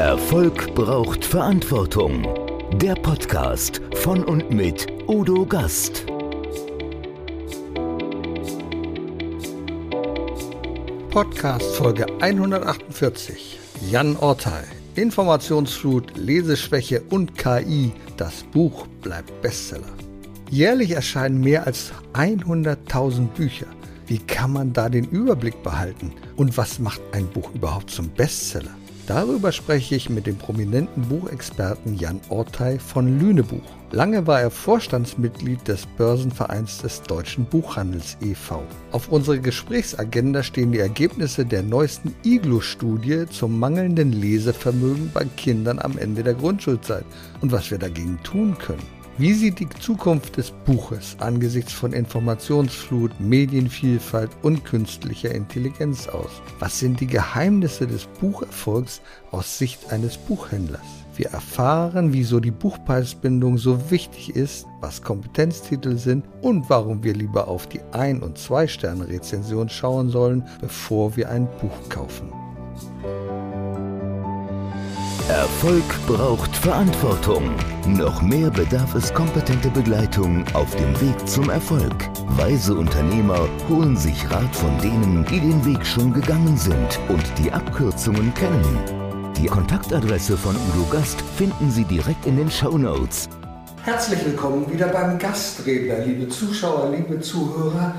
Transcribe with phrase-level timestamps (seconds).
[0.00, 2.26] Erfolg braucht Verantwortung.
[2.72, 6.06] Der Podcast von und mit Udo Gast.
[11.10, 13.58] Podcast Folge 148.
[13.90, 14.64] Jan Ortei.
[14.94, 17.92] Informationsflut, Leseschwäche und KI.
[18.16, 19.92] Das Buch bleibt Bestseller.
[20.48, 23.66] Jährlich erscheinen mehr als 100.000 Bücher.
[24.06, 26.14] Wie kann man da den Überblick behalten?
[26.36, 28.79] Und was macht ein Buch überhaupt zum Bestseller?
[29.10, 33.68] Darüber spreche ich mit dem prominenten Buchexperten Jan Ortei von Lünebuch.
[33.90, 38.62] Lange war er Vorstandsmitglied des Börsenvereins des Deutschen Buchhandels e.V.
[38.92, 45.98] Auf unserer Gesprächsagenda stehen die Ergebnisse der neuesten Iglo-Studie zum mangelnden Lesevermögen bei Kindern am
[45.98, 47.04] Ende der Grundschulzeit
[47.40, 48.99] und was wir dagegen tun können.
[49.20, 56.30] Wie sieht die Zukunft des Buches angesichts von Informationsflut, Medienvielfalt und künstlicher Intelligenz aus?
[56.58, 60.80] Was sind die Geheimnisse des Bucherfolgs aus Sicht eines Buchhändlers?
[61.16, 67.46] Wir erfahren, wieso die Buchpreisbindung so wichtig ist, was Kompetenztitel sind und warum wir lieber
[67.46, 72.32] auf die Ein- und Zwei-Sterne-Rezension schauen sollen, bevor wir ein Buch kaufen.
[75.28, 77.54] Erfolg braucht Verantwortung.
[77.86, 81.94] Noch mehr bedarf es kompetente Begleitung auf dem Weg zum Erfolg.
[82.36, 87.52] Weise Unternehmer holen sich Rat von denen, die den Weg schon gegangen sind und die
[87.52, 88.78] Abkürzungen kennen.
[89.36, 93.28] Die Kontaktadresse von Udo Gast finden Sie direkt in den Show Notes.
[93.84, 97.94] Herzlich willkommen wieder beim Gastredner, liebe Zuschauer, liebe Zuhörer.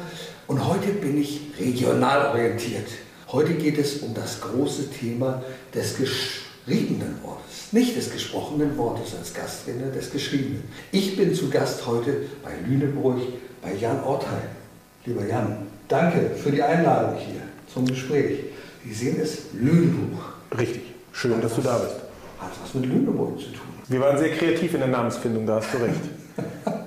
[0.47, 2.89] Und heute bin ich regional orientiert.
[3.31, 5.41] Heute geht es um das große Thema
[5.73, 10.63] des Geschäfts geschriebenen Wortes, nicht des gesprochenen Wortes als Gastredner, des geschriebenen.
[10.91, 13.19] Ich bin zu Gast heute bei Lüneburg
[13.61, 14.49] bei Jan Ortheim.
[15.05, 18.39] Lieber Jan, danke für die Einladung hier zum Gespräch.
[18.85, 20.35] Sie sehen es, Lüneburg.
[20.57, 21.95] Richtig, schön, hat dass was, du da bist.
[22.39, 23.61] Hat was mit Lüneburg zu tun.
[23.87, 26.01] Wir waren sehr kreativ in der Namensfindung, da hast du recht.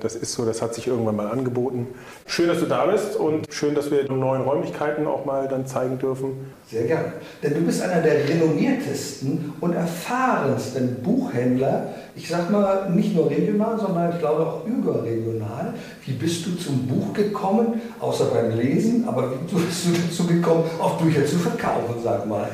[0.01, 1.87] Das ist so, das hat sich irgendwann mal angeboten.
[2.27, 5.65] Schön, dass du da bist und schön, dass wir die neuen Räumlichkeiten auch mal dann
[5.65, 6.51] zeigen dürfen.
[6.69, 7.13] Sehr gerne.
[7.41, 13.79] Denn du bist einer der renommiertesten und erfahrensten Buchhändler, ich sag mal nicht nur regional,
[13.79, 15.73] sondern ich glaube auch überregional.
[16.05, 20.63] Wie bist du zum Buch gekommen, außer beim Lesen, aber wie bist du dazu gekommen,
[20.79, 22.47] auch Bücher zu verkaufen, sag mal?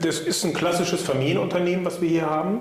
[0.00, 2.60] Das ist ein klassisches Familienunternehmen, was wir hier haben.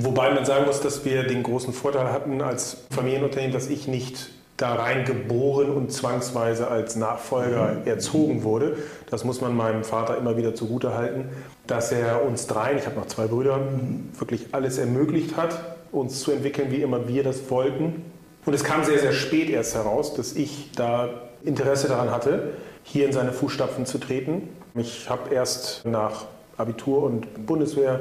[0.00, 4.30] Wobei man sagen muss, dass wir den großen Vorteil hatten als Familienunternehmen, dass ich nicht
[4.56, 7.86] da rein geboren und zwangsweise als Nachfolger mhm.
[7.86, 8.76] erzogen wurde.
[9.10, 11.28] Das muss man meinem Vater immer wieder zugute halten,
[11.66, 14.10] dass er uns dreien, ich habe noch zwei Brüder, mhm.
[14.18, 18.04] wirklich alles ermöglicht hat, uns zu entwickeln, wie immer wir das wollten.
[18.46, 21.08] Und es kam sehr, sehr spät erst heraus, dass ich da
[21.44, 22.50] Interesse daran hatte,
[22.84, 24.48] hier in seine Fußstapfen zu treten.
[24.74, 26.24] Ich habe erst nach
[26.56, 28.00] Abitur und Bundeswehr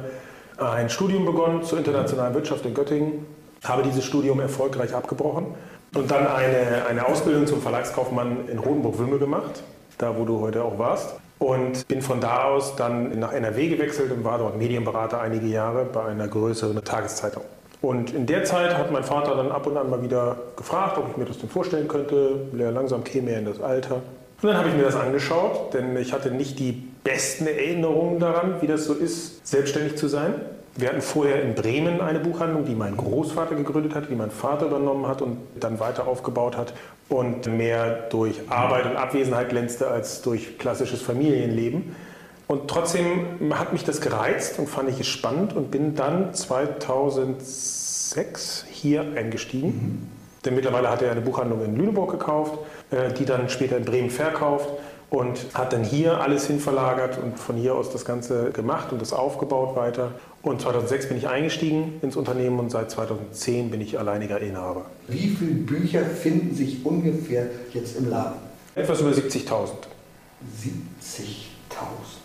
[0.57, 3.25] ein Studium begonnen zur internationalen Wirtschaft in Göttingen,
[3.63, 5.47] habe dieses Studium erfolgreich abgebrochen
[5.95, 9.63] und dann eine, eine Ausbildung zum Verlagskaufmann in Rotenburg-Wümme gemacht,
[9.97, 11.16] da wo du heute auch warst.
[11.40, 15.85] Und bin von da aus dann nach NRW gewechselt und war dort Medienberater einige Jahre
[15.85, 17.44] bei einer größeren Tageszeitung.
[17.81, 21.12] Und in der Zeit hat mein Vater dann ab und an mal wieder gefragt, ob
[21.12, 22.47] ich mir das denn vorstellen könnte.
[22.53, 24.01] Langsam käme er in das Alter.
[24.41, 28.62] Und dann habe ich mir das angeschaut, denn ich hatte nicht die besten Erinnerungen daran,
[28.62, 30.34] wie das so ist, selbstständig zu sein.
[30.75, 34.66] Wir hatten vorher in Bremen eine Buchhandlung, die mein Großvater gegründet hat, die mein Vater
[34.66, 36.73] übernommen hat und dann weiter aufgebaut hat
[37.07, 41.96] und mehr durch Arbeit und Abwesenheit glänzte als durch klassisches Familienleben.
[42.47, 48.66] Und trotzdem hat mich das gereizt und fand ich es spannend und bin dann 2006
[48.69, 49.67] hier eingestiegen.
[49.67, 50.09] Mhm.
[50.46, 52.59] Denn mittlerweile hat er eine Buchhandlung in Lüneburg gekauft,
[52.91, 54.67] äh, die dann später in Bremen verkauft
[55.09, 59.01] und hat dann hier alles hin verlagert und von hier aus das Ganze gemacht und
[59.01, 60.12] das aufgebaut weiter.
[60.41, 64.85] Und 2006 bin ich eingestiegen ins Unternehmen und seit 2010 bin ich alleiniger Inhaber.
[65.07, 68.40] Wie viele Bücher finden sich ungefähr jetzt im Laden?
[68.75, 69.69] Etwas über 70.000.
[70.62, 72.16] 70.000.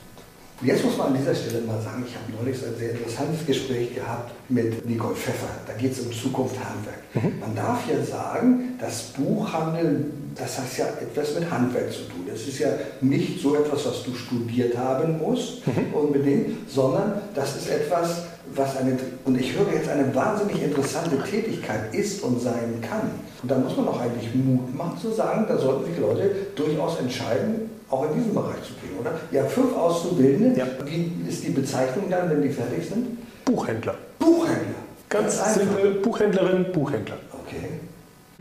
[0.65, 3.97] Jetzt muss man an dieser Stelle mal sagen, ich habe neulich ein sehr interessantes Gespräch
[3.97, 5.49] gehabt mit Nicole Pfeffer.
[5.67, 7.03] Da geht es um Zukunft Handwerk.
[7.15, 7.41] Mhm.
[7.41, 12.27] Man darf ja sagen, das Buchhandel, das hat ja etwas mit Handwerk zu tun.
[12.31, 12.69] Das ist ja
[13.01, 15.95] nicht so etwas, was du studiert haben musst mhm.
[15.95, 21.93] unbedingt, sondern das ist etwas, was eine, und ich höre jetzt eine wahnsinnig interessante Tätigkeit
[21.93, 23.11] ist und sein kann.
[23.43, 27.01] Und da muss man auch eigentlich Mut machen zu sagen, da sollten sich Leute durchaus
[27.01, 29.13] entscheiden, auch in diesem Bereich zu gehen, oder?
[29.31, 30.59] Ja, fünf Auszubildende.
[30.59, 30.67] Ja.
[30.85, 33.19] Wie ist die Bezeichnung dann, wenn die fertig sind?
[33.45, 33.95] Buchhändler.
[34.19, 34.83] Buchhändler.
[35.09, 37.17] Ganz, Ganz simpel, Buchhändlerin, Buchhändler.
[37.45, 37.65] Okay.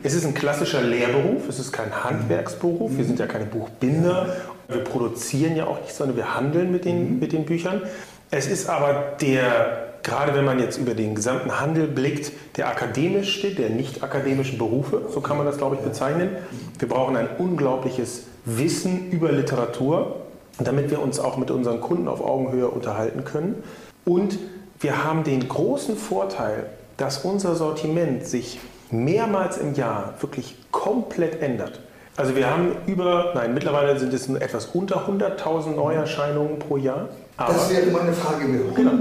[0.02, 2.98] Es ist ein klassischer Lehrberuf, es ist kein Handwerksberuf, mhm.
[2.98, 4.34] wir sind ja keine Buchbinder,
[4.68, 7.18] wir produzieren ja auch nicht, sondern wir handeln mit den, mhm.
[7.20, 7.82] mit den Büchern.
[8.30, 13.54] Es ist aber der, gerade wenn man jetzt über den gesamten Handel blickt, der akademische,
[13.54, 16.30] der nicht akademischen Berufe, so kann man das, glaube ich, bezeichnen.
[16.78, 20.16] Wir brauchen ein unglaubliches Wissen über Literatur,
[20.58, 23.62] damit wir uns auch mit unseren Kunden auf Augenhöhe unterhalten können.
[24.04, 24.38] Und
[24.80, 26.66] wir haben den großen Vorteil,
[26.96, 28.58] dass unser Sortiment sich
[28.90, 31.80] mehrmals im Jahr wirklich komplett ändert.
[32.16, 37.08] Also wir haben über, nein, mittlerweile sind es etwas unter 100.000 Neuerscheinungen pro Jahr.
[37.38, 38.44] das wäre meine Frage.
[38.44, 38.92] 100.000 genau.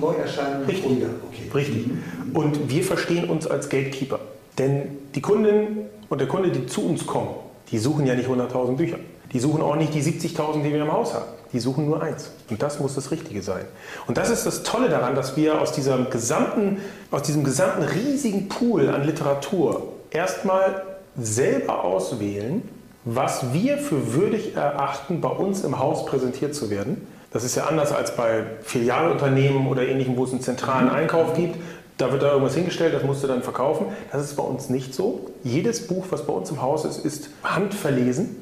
[0.00, 0.84] Neuerscheinungen Richtig.
[0.84, 1.10] pro Jahr.
[1.30, 1.50] Okay.
[1.54, 1.90] Richtig.
[2.34, 4.18] Und wir verstehen uns als Gatekeeper.
[4.58, 7.30] Denn die Kundin und der Kunde, die zu uns kommen,
[7.72, 8.98] die suchen ja nicht 100.000 Bücher.
[9.32, 11.24] Die suchen auch nicht die 70.000, die wir im Haus haben.
[11.52, 12.30] Die suchen nur eins.
[12.50, 13.64] Und das muss das Richtige sein.
[14.06, 16.78] Und das ist das Tolle daran, dass wir aus diesem gesamten,
[17.10, 20.82] aus diesem gesamten riesigen Pool an Literatur erstmal
[21.18, 22.62] selber auswählen,
[23.04, 27.06] was wir für würdig erachten, bei uns im Haus präsentiert zu werden.
[27.32, 31.56] Das ist ja anders als bei Filialunternehmen oder ähnlichem, wo es einen zentralen Einkauf gibt.
[32.02, 33.86] Da wird da irgendwas hingestellt, das musst du dann verkaufen.
[34.10, 35.30] Das ist bei uns nicht so.
[35.44, 38.34] Jedes Buch, was bei uns im Haus ist, ist handverlesen.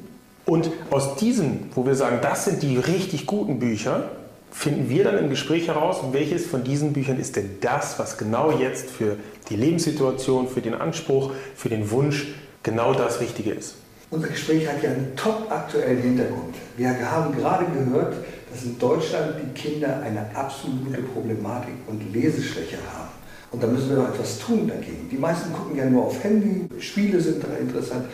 [0.47, 4.09] Und aus diesem, wo wir sagen, das sind die richtig guten Bücher,
[4.49, 8.51] finden wir dann im Gespräch heraus, welches von diesen Büchern ist denn das, was genau
[8.51, 9.17] jetzt für
[9.51, 12.29] die Lebenssituation, für den Anspruch, für den Wunsch
[12.63, 13.75] genau das Richtige ist.
[14.09, 16.55] Unser Gespräch hat ja einen top aktuellen Hintergrund.
[16.77, 18.15] Wir haben gerade gehört,
[18.51, 23.20] dass in Deutschland die Kinder eine absolute Problematik und Leseschwäche haben.
[23.51, 25.09] Und da müssen wir doch etwas tun dagegen.
[25.11, 28.05] Die meisten gucken ja nur auf Handy, Spiele sind da interessant.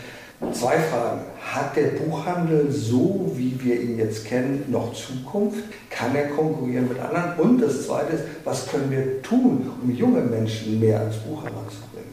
[0.54, 1.22] Zwei Fragen.
[1.42, 5.63] Hat der Buchhandel so, wie wir ihn jetzt kennen, noch Zukunft?
[5.89, 7.39] Kann er konkurrieren mit anderen?
[7.39, 12.07] Und das Zweite ist, was können wir tun, um junge Menschen mehr ans Buch heranzubringen?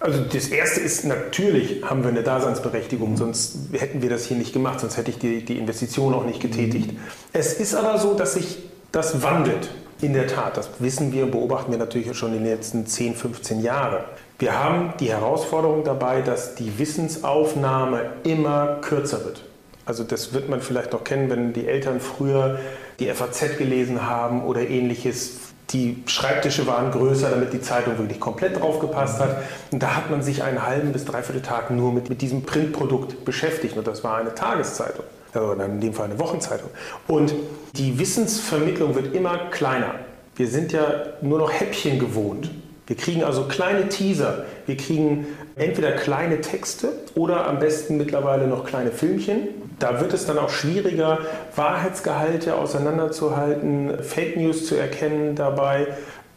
[0.00, 4.52] Also das Erste ist, natürlich haben wir eine Daseinsberechtigung, sonst hätten wir das hier nicht
[4.52, 6.92] gemacht, sonst hätte ich die, die Investition auch nicht getätigt.
[6.92, 6.98] Mhm.
[7.32, 8.58] Es ist aber so, dass sich
[8.92, 9.70] das wandelt.
[10.00, 13.60] In der Tat, das wissen wir, beobachten wir natürlich schon in den letzten 10, 15
[13.60, 14.04] Jahren.
[14.38, 19.42] Wir haben die Herausforderung dabei, dass die Wissensaufnahme immer kürzer wird.
[19.86, 22.60] Also das wird man vielleicht noch kennen, wenn die Eltern früher
[23.00, 25.38] die FAZ gelesen haben oder ähnliches.
[25.70, 29.42] Die Schreibtische waren größer, damit die Zeitung wirklich komplett draufgepasst hat.
[29.72, 33.24] Und da hat man sich einen halben bis dreiviertel Tag nur mit, mit diesem Printprodukt
[33.24, 33.76] beschäftigt.
[33.76, 35.04] Und das war eine Tageszeitung,
[35.34, 36.70] also in dem Fall eine Wochenzeitung.
[37.06, 37.34] Und
[37.74, 39.94] die Wissensvermittlung wird immer kleiner.
[40.36, 42.50] Wir sind ja nur noch Häppchen gewohnt.
[42.86, 45.26] Wir kriegen also kleine Teaser, wir kriegen
[45.56, 49.48] entweder kleine Texte oder am besten mittlerweile noch kleine Filmchen.
[49.78, 51.18] Da wird es dann auch schwieriger,
[51.54, 55.88] Wahrheitsgehalte auseinanderzuhalten, Fake News zu erkennen dabei.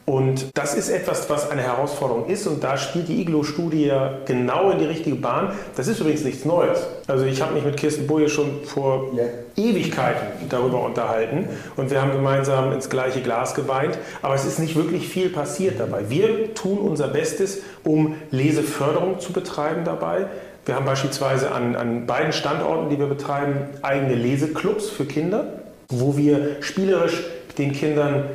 [0.05, 3.91] Und das ist etwas, was eine Herausforderung ist und da spielt die Iglo-Studie
[4.25, 5.51] genau in die richtige Bahn.
[5.75, 6.87] Das ist übrigens nichts Neues.
[7.07, 9.23] Also ich habe mich mit Kirsten Boje schon vor ja.
[9.55, 14.75] Ewigkeiten darüber unterhalten und wir haben gemeinsam ins gleiche Glas geweint, aber es ist nicht
[14.75, 16.09] wirklich viel passiert dabei.
[16.09, 20.25] Wir tun unser Bestes, um Leseförderung zu betreiben dabei.
[20.65, 25.45] Wir haben beispielsweise an, an beiden Standorten, die wir betreiben, eigene Leseclubs für Kinder,
[25.89, 27.23] wo wir spielerisch
[27.57, 28.25] den Kindern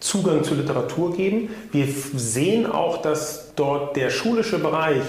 [0.00, 1.50] Zugang zur Literatur geben.
[1.72, 5.02] Wir sehen auch, dass dort der schulische Bereich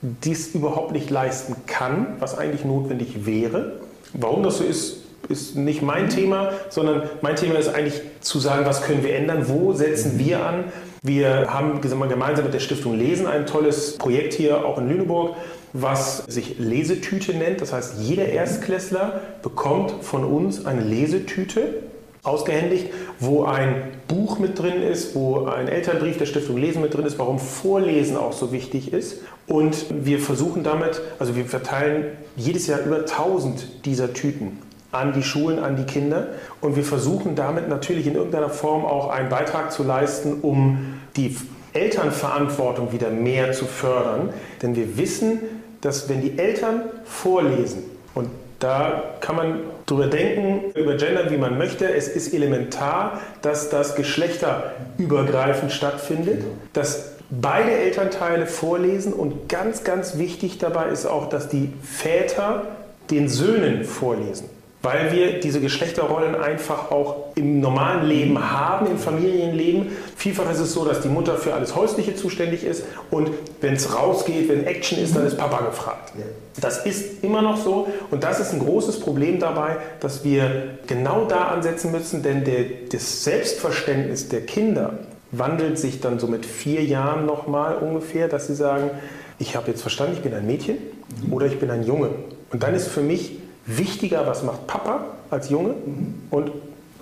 [0.00, 3.80] dies überhaupt nicht leisten kann, was eigentlich notwendig wäre.
[4.14, 4.98] Warum das so ist,
[5.28, 9.48] ist nicht mein Thema, sondern mein Thema ist eigentlich zu sagen, was können wir ändern,
[9.48, 10.64] wo setzen wir an.
[11.02, 15.36] Wir haben gemeinsam mit der Stiftung Lesen ein tolles Projekt hier auch in Lüneburg,
[15.72, 17.60] was sich Lesetüte nennt.
[17.60, 21.82] Das heißt, jeder Erstklässler bekommt von uns eine Lesetüte
[22.22, 22.88] ausgehändigt,
[23.20, 27.18] wo ein Buch mit drin ist, wo ein Elternbrief der Stiftung Lesen mit drin ist,
[27.18, 29.18] warum Vorlesen auch so wichtig ist.
[29.46, 34.58] Und wir versuchen damit, also wir verteilen jedes Jahr über 1000 dieser Tüten
[34.90, 36.28] an die Schulen, an die Kinder.
[36.60, 41.36] Und wir versuchen damit natürlich in irgendeiner Form auch einen Beitrag zu leisten, um die
[41.74, 44.30] Elternverantwortung wieder mehr zu fördern.
[44.62, 45.40] Denn wir wissen,
[45.82, 47.84] dass wenn die Eltern vorlesen,
[48.14, 51.92] und da kann man drüber denken, über Gender, wie man möchte.
[51.92, 60.58] Es ist elementar, dass das geschlechterübergreifend stattfindet, dass beide Elternteile vorlesen und ganz, ganz wichtig
[60.58, 62.66] dabei ist auch, dass die Väter
[63.10, 69.88] den Söhnen vorlesen weil wir diese Geschlechterrollen einfach auch im normalen Leben haben, im Familienleben.
[70.16, 73.30] Vielfach ist es so, dass die Mutter für alles Häusliche zuständig ist und
[73.60, 76.12] wenn es rausgeht, wenn Action ist, dann ist Papa gefragt.
[76.60, 81.24] Das ist immer noch so und das ist ein großes Problem dabei, dass wir genau
[81.24, 84.94] da ansetzen müssen, denn der, das Selbstverständnis der Kinder
[85.30, 88.90] wandelt sich dann so mit vier Jahren nochmal ungefähr, dass sie sagen,
[89.38, 90.78] ich habe jetzt verstanden, ich bin ein Mädchen
[91.30, 92.10] oder ich bin ein Junge.
[92.50, 93.38] Und dann ist für mich
[93.68, 95.74] wichtiger, was macht Papa als Junge
[96.30, 96.50] und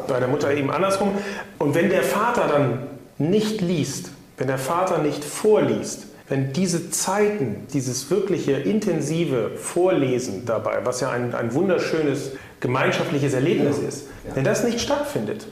[0.07, 1.13] bei der Mutter eben andersrum.
[1.59, 2.79] Und wenn der Vater dann
[3.19, 10.81] nicht liest, wenn der Vater nicht vorliest, wenn diese Zeiten, dieses wirkliche intensive Vorlesen dabei,
[10.85, 15.47] was ja ein, ein wunderschönes gemeinschaftliches Erlebnis ist, wenn das nicht stattfindet,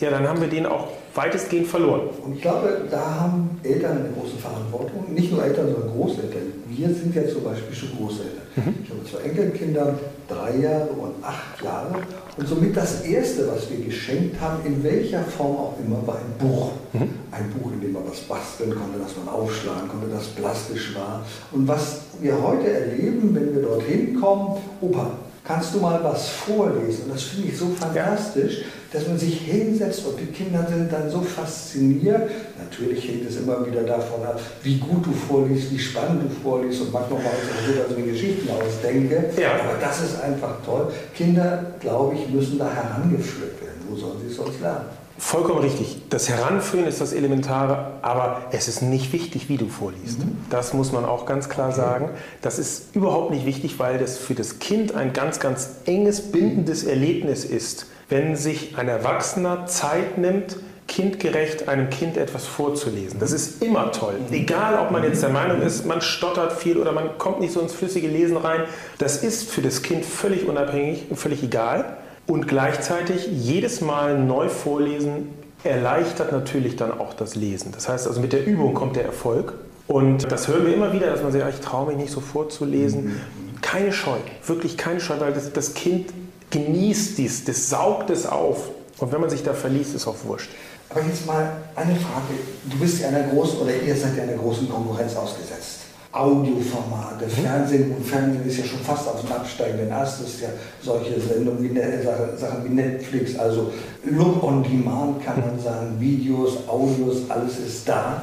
[0.00, 2.02] ja, dann haben wir den auch weitestgehend verloren.
[2.24, 5.12] Und ich glaube, da haben Eltern eine große Verantwortung.
[5.12, 6.42] Nicht nur Eltern, sondern Großeltern.
[6.68, 8.46] Wir sind ja zum Beispiel schon Großeltern.
[8.54, 8.74] Mhm.
[8.84, 9.98] Ich habe zwei Enkelkinder,
[10.28, 11.96] drei Jahre und acht Jahre.
[12.36, 16.38] Und somit das Erste, was wir geschenkt haben, in welcher Form auch immer, war ein
[16.38, 16.70] Buch.
[16.92, 17.10] Mhm.
[17.32, 21.24] Ein Buch, in dem man was basteln konnte, das man aufschlagen konnte, das plastisch war.
[21.50, 25.10] Und was wir heute erleben, wenn wir dorthin kommen, Opa,
[25.48, 27.04] kannst du mal was vorlesen?
[27.04, 31.10] Und das finde ich so fantastisch, dass man sich hinsetzt und die Kinder sind dann
[31.10, 32.30] so fasziniert.
[32.58, 36.82] Natürlich hängt es immer wieder davon ab, wie gut du vorliest, wie spannend du vorliest
[36.82, 39.30] und manchmal ich es auch so, dass ich mir Geschichten ausdenke.
[39.40, 39.52] Ja.
[39.52, 40.92] Aber das ist einfach toll.
[41.14, 43.80] Kinder, glaube ich, müssen da herangeführt werden.
[43.88, 44.84] Wo sollen sie es sonst lernen?
[45.18, 46.02] Vollkommen richtig.
[46.10, 50.20] Das Heranführen ist das Elementare, aber es ist nicht wichtig, wie du vorliest.
[50.20, 50.38] Mhm.
[50.48, 51.76] Das muss man auch ganz klar okay.
[51.76, 52.10] sagen.
[52.40, 56.84] Das ist überhaupt nicht wichtig, weil das für das Kind ein ganz, ganz enges, bindendes
[56.84, 60.56] Erlebnis ist wenn sich ein Erwachsener Zeit nimmt,
[60.86, 63.20] kindgerecht einem Kind etwas vorzulesen.
[63.20, 64.14] Das ist immer toll.
[64.30, 67.60] Egal, ob man jetzt der Meinung ist, man stottert viel oder man kommt nicht so
[67.60, 68.62] ins flüssige Lesen rein.
[68.96, 71.98] Das ist für das Kind völlig unabhängig, völlig egal.
[72.28, 75.30] Und gleichzeitig jedes Mal neu vorlesen
[75.64, 77.72] erleichtert natürlich dann auch das Lesen.
[77.72, 79.54] Das heißt also, mit der Übung kommt der Erfolg.
[79.86, 83.18] Und das hören wir immer wieder, dass man sagt, ich traue mich nicht so vorzulesen.
[83.62, 86.10] Keine Scheu, wirklich keine Scheu, weil das, das Kind
[86.50, 88.68] genießt dies, das saugt es auf.
[88.98, 90.50] Und wenn man sich da verliest, ist auch wurscht.
[90.90, 92.34] Aber jetzt mal eine Frage.
[92.64, 95.80] Du bist ja einer großen, oder ihr seid ja einer großen Konkurrenz ausgesetzt.
[96.10, 97.30] Audioformate, mhm.
[97.30, 100.22] Fernsehen und Fernsehen ist ja schon fast auf dem absteigenden Ast.
[100.22, 100.48] Das ist ja
[100.82, 102.00] solche Sendungen wie ne,
[102.36, 103.72] Sachen wie Netflix, also
[104.04, 108.22] Look on Demand kann man sagen, Videos, Audios, alles ist da.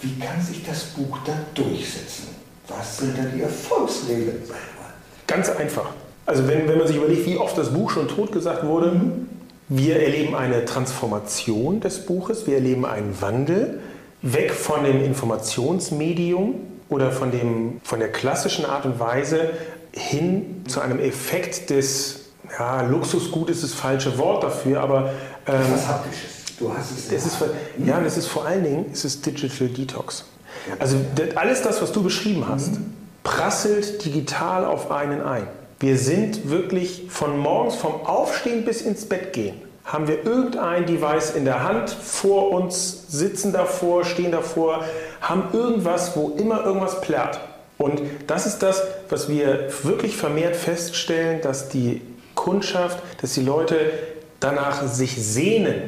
[0.00, 2.28] Wie kann sich das Buch da durchsetzen?
[2.68, 4.42] Was sind da die Erfolgsregeln?
[5.26, 5.90] Ganz einfach.
[6.24, 9.28] Also wenn, wenn man sich überlegt, wie oft das Buch schon totgesagt wurde, mhm.
[9.68, 13.80] wir erleben eine Transformation des Buches, wir erleben einen Wandel
[14.22, 16.54] weg von dem Informationsmedium
[16.88, 19.50] oder von, dem, von der klassischen Art und Weise
[19.92, 22.20] hin zu einem Effekt des
[22.58, 25.10] ja, Luxusgut ist das falsche Wort dafür, aber
[25.46, 26.38] ähm, was Haptisches.
[26.58, 27.12] Du hast es.
[27.12, 27.44] es ist,
[27.84, 30.24] ja, das ist vor allen Dingen es ist Digital Detox.
[30.78, 30.96] Also
[31.36, 32.92] alles das, was du beschrieben hast, mhm.
[33.22, 35.46] prasselt digital auf einen ein.
[35.78, 39.54] Wir sind wirklich von morgens vom Aufstehen bis ins Bett gehen.
[39.88, 44.84] Haben wir irgendein Device in der Hand, vor uns, sitzen davor, stehen davor,
[45.22, 47.40] haben irgendwas, wo immer irgendwas plärrt.
[47.78, 52.02] Und das ist das, was wir wirklich vermehrt feststellen, dass die
[52.34, 53.78] Kundschaft, dass die Leute
[54.40, 55.80] danach sich sehnen,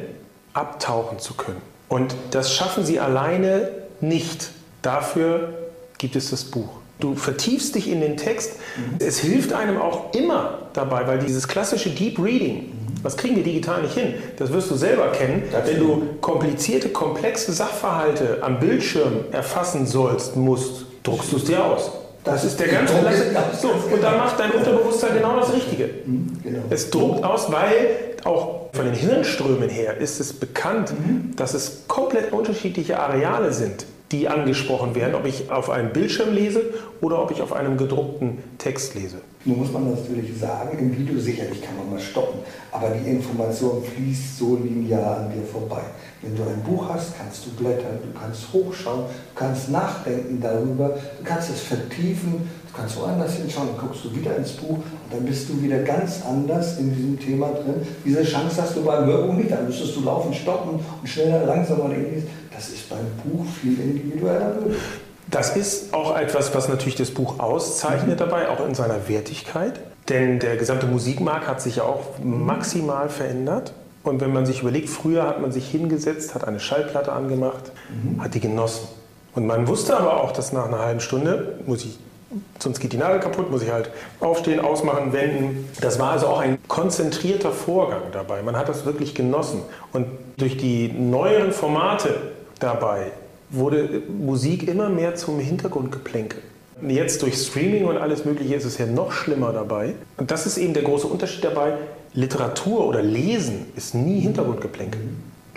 [0.53, 1.61] abtauchen zu können.
[1.87, 4.49] Und das schaffen sie alleine nicht.
[4.81, 5.53] Dafür
[5.99, 6.80] gibt es das Buch.
[7.01, 8.53] Du vertiefst dich in den Text.
[8.77, 9.05] Mhm.
[9.05, 13.81] Es hilft einem auch immer dabei, weil dieses klassische Deep Reading, was kriegen wir digital
[13.81, 14.13] nicht hin?
[14.37, 15.43] Das wirst du selber kennen.
[15.65, 21.91] Wenn du komplizierte, komplexe Sachverhalte am Bildschirm erfassen sollst, musst, druckst du es dir aus.
[22.23, 23.35] Das ist der ganz klasse.
[23.59, 25.89] So, und da macht dein Unterbewusstsein genau das Richtige.
[26.05, 26.59] Mhm, genau.
[26.69, 31.35] Es druckt aus, weil auch von den Hirnströmen her ist es bekannt, mhm.
[31.35, 36.73] dass es komplett unterschiedliche Areale sind die angesprochen werden, ob ich auf einem Bildschirm lese
[36.99, 39.17] oder ob ich auf einem gedruckten Text lese.
[39.43, 42.41] Nun muss man natürlich sagen, im Video sicherlich kann man mal stoppen,
[42.71, 45.81] aber die Information fließt so linear an dir vorbei.
[46.21, 50.89] Wenn du ein Buch hast, kannst du blättern, du kannst hochschauen, du kannst nachdenken darüber,
[50.89, 55.11] du kannst es vertiefen, du kannst woanders hinschauen, dann guckst du wieder ins Buch und
[55.11, 57.85] dann bist du wieder ganz anders in diesem Thema drin.
[58.05, 61.85] Diese Chance hast du beim Hörbuch nicht, dann müsstest du laufen, stoppen und schneller, langsamer
[61.85, 62.23] und ähnliches.
[62.53, 64.77] Das ist beim Buch viel individueller möglich.
[65.29, 68.19] Das ist auch etwas, was natürlich das Buch auszeichnet mhm.
[68.19, 69.79] dabei, auch in seiner Wertigkeit.
[70.09, 73.73] Denn der gesamte Musikmarkt hat sich ja auch maximal verändert.
[74.03, 78.21] Und wenn man sich überlegt, früher hat man sich hingesetzt, hat eine Schallplatte angemacht, mhm.
[78.21, 78.87] hat die genossen.
[79.33, 81.97] Und man wusste aber auch, dass nach einer halben Stunde muss ich,
[82.59, 85.69] sonst geht die Nadel kaputt, muss ich halt aufstehen, ausmachen, wenden.
[85.81, 88.41] Das war also auch ein konzentrierter Vorgang dabei.
[88.41, 89.61] Man hat das wirklich genossen.
[89.91, 90.07] Und
[90.37, 93.11] durch die neueren Formate dabei
[93.49, 96.41] wurde Musik immer mehr zum Hintergrundgeplänkel.
[96.87, 99.93] Jetzt durch Streaming und alles Mögliche ist es ja noch schlimmer dabei.
[100.17, 101.73] Und das ist eben der große Unterschied dabei.
[102.13, 105.01] Literatur oder Lesen ist nie Hintergrundgeplänkel.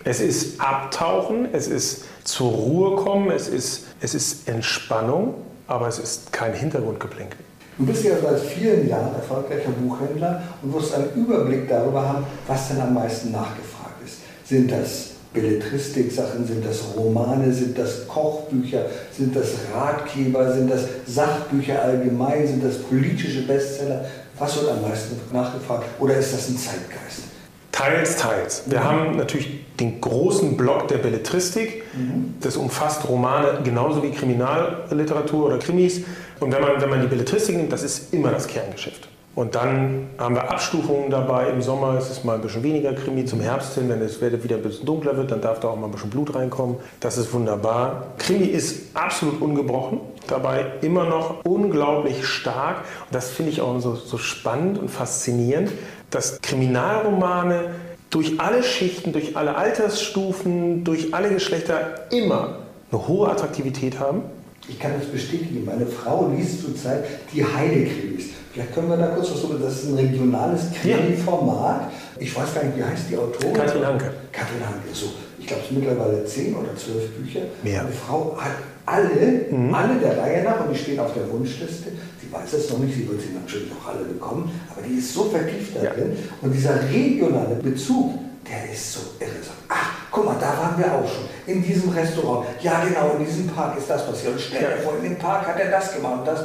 [0.04, 5.34] Es ist Abtauchen, es ist zur Ruhe kommen, es ist, es ist Entspannung,
[5.66, 7.38] aber es ist kein Hintergrundgeplänkel.
[7.76, 12.68] Du bist ja seit vielen Jahren erfolgreicher Buchhändler und wirst einen Überblick darüber haben, was
[12.68, 14.18] denn am meisten nachgefragt ist.
[14.48, 21.82] Sind das Belletristik-Sachen, sind das Romane, sind das Kochbücher, sind das Ratgeber, sind das Sachbücher
[21.82, 24.04] allgemein, sind das politische Bestseller?
[24.38, 27.24] Was wird am meisten nachgefragt oder ist das ein Zeitgeist?
[27.72, 28.62] Teils, teils.
[28.66, 28.84] Wir mhm.
[28.84, 31.82] haben natürlich den großen Block der Belletristik.
[31.94, 32.34] Mhm.
[32.40, 36.02] Das umfasst Romane genauso wie Kriminalliteratur oder Krimis.
[36.40, 39.08] Und wenn man, wenn man die Belletristik nimmt, das ist immer das Kerngeschäft.
[39.34, 41.48] Und dann haben wir Abstufungen dabei.
[41.50, 43.24] Im Sommer ist es mal ein bisschen weniger Krimi.
[43.24, 45.86] Zum Herbst hin, wenn Wetter wieder ein bisschen dunkler wird, dann darf da auch mal
[45.86, 46.76] ein bisschen Blut reinkommen.
[47.00, 48.14] Das ist wunderbar.
[48.18, 49.98] Krimi ist absolut ungebrochen.
[50.28, 52.78] Dabei immer noch unglaublich stark.
[53.06, 55.72] Und das finde ich auch so, so spannend und faszinierend,
[56.10, 57.70] dass Kriminalromane
[58.14, 62.58] durch alle Schichten, durch alle Altersstufen, durch alle Geschlechter immer
[62.92, 64.22] eine hohe Attraktivität haben.
[64.68, 65.64] Ich kann das bestätigen.
[65.64, 68.26] Meine Frau liest zurzeit die Heide-Krimis.
[68.52, 69.58] Vielleicht können wir da kurz was drüber.
[69.58, 71.90] Das ist ein regionales Krimi-Format.
[72.20, 73.52] Ich weiß gar nicht, wie heißt die Autorin?
[73.52, 74.12] Katrin Hanke.
[74.30, 75.06] Katrin Hanke, so.
[75.40, 77.40] Ich glaube, es sind mittlerweile zehn oder zwölf Bücher.
[77.64, 77.82] Mehr.
[77.82, 78.52] Meine Frau hat
[78.86, 79.74] alle, mhm.
[79.74, 81.90] alle der Reihe nach und die stehen auf der Wunschliste.
[82.20, 85.12] Sie weiß es noch nicht, sie wird sie natürlich auch alle bekommen, aber die ist
[85.12, 86.12] so vertieft da drin.
[86.14, 86.32] Ja.
[86.42, 89.30] Und dieser regionale Bezug, der ist so irre.
[89.68, 91.24] Ach, guck mal, da waren wir auch schon.
[91.46, 92.46] In diesem Restaurant.
[92.60, 94.34] Ja, genau, in diesem Park ist das passiert.
[94.34, 96.44] Und stell dir vor, in dem Park hat er das gemacht und das.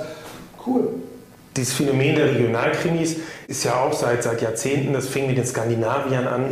[0.65, 0.89] Cool.
[1.57, 3.17] Dieses Phänomen der Regionalkrimis
[3.47, 6.45] ist ja auch seit, seit Jahrzehnten, das fing mit den Skandinaviern an,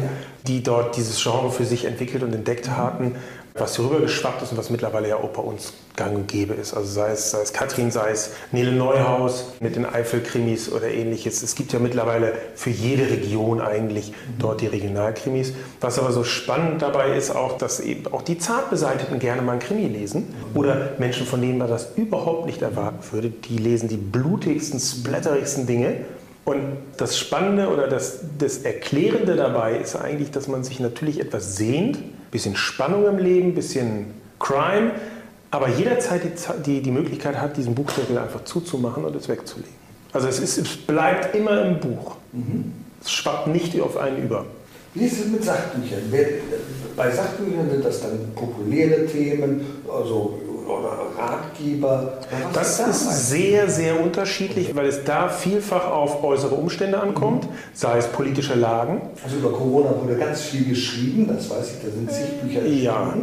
[0.48, 3.16] die dort dieses Genre für sich entwickelt und entdeckt hatten
[3.60, 6.74] was hier rübergeschwappt ist und was mittlerweile ja auch bei uns gang und gäbe ist.
[6.74, 11.42] Also sei es, sei es Katrin, sei es Nele Neuhaus mit den Eifel-Krimis oder ähnliches.
[11.44, 15.54] Es gibt ja mittlerweile für jede Region eigentlich dort die Regionalkrimis.
[15.82, 19.60] Was aber so spannend dabei ist auch, dass eben auch die Zartbeseiteten gerne mal ein
[19.60, 23.98] Krimi lesen oder Menschen, von denen man das überhaupt nicht erwarten würde, die lesen die
[23.98, 26.06] blutigsten, splatterigsten Dinge
[26.48, 31.58] und das Spannende oder das, das Erklärende dabei ist eigentlich, dass man sich natürlich etwas
[31.58, 31.98] sehnt,
[32.32, 34.08] bisschen Spannung im Leben, bisschen
[34.40, 34.92] Crime,
[35.52, 39.76] aber jederzeit die, die, die Möglichkeit hat, diesen Buchdeckel einfach zuzumachen und es wegzulegen.
[40.14, 42.16] Also es, ist, es bleibt immer im Buch.
[42.32, 42.74] Mhm.
[43.02, 44.46] Es schwappt nicht auf einen über.
[44.94, 46.02] Wie ist es mit Sachbüchern?
[46.96, 52.14] Bei Sachbüchern sind das dann populäre Themen, also oder Ratgeber?
[52.54, 57.56] Das ist da sehr, sehr unterschiedlich, weil es da vielfach auf äußere Umstände ankommt, mhm.
[57.74, 59.02] sei es politische Lagen.
[59.24, 62.84] Also über Corona wurde ganz viel geschrieben, das weiß ich, da sind zig Bücher geschrieben.
[62.84, 63.14] Ja,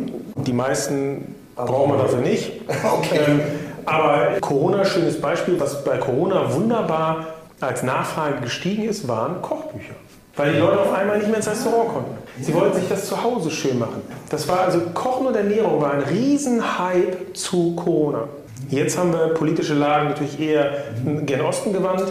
[0.43, 2.53] die meisten aber brauchen wir dafür nicht.
[2.69, 3.21] okay.
[3.27, 3.41] Ähm,
[3.87, 7.27] aber Corona, schönes Beispiel, was bei Corona wunderbar
[7.61, 9.95] als Nachfrage gestiegen ist, waren Kochbücher.
[10.37, 12.18] Weil die Leute auf einmal nicht mehr ins Restaurant konnten.
[12.40, 14.03] Sie wollten sich das zu Hause schön machen.
[14.31, 18.29] Das war also Kochen und Ernährung war ein Riesenhype zu Corona.
[18.68, 20.72] Jetzt haben wir politische Lagen natürlich eher
[21.05, 22.05] gen Osten gewandt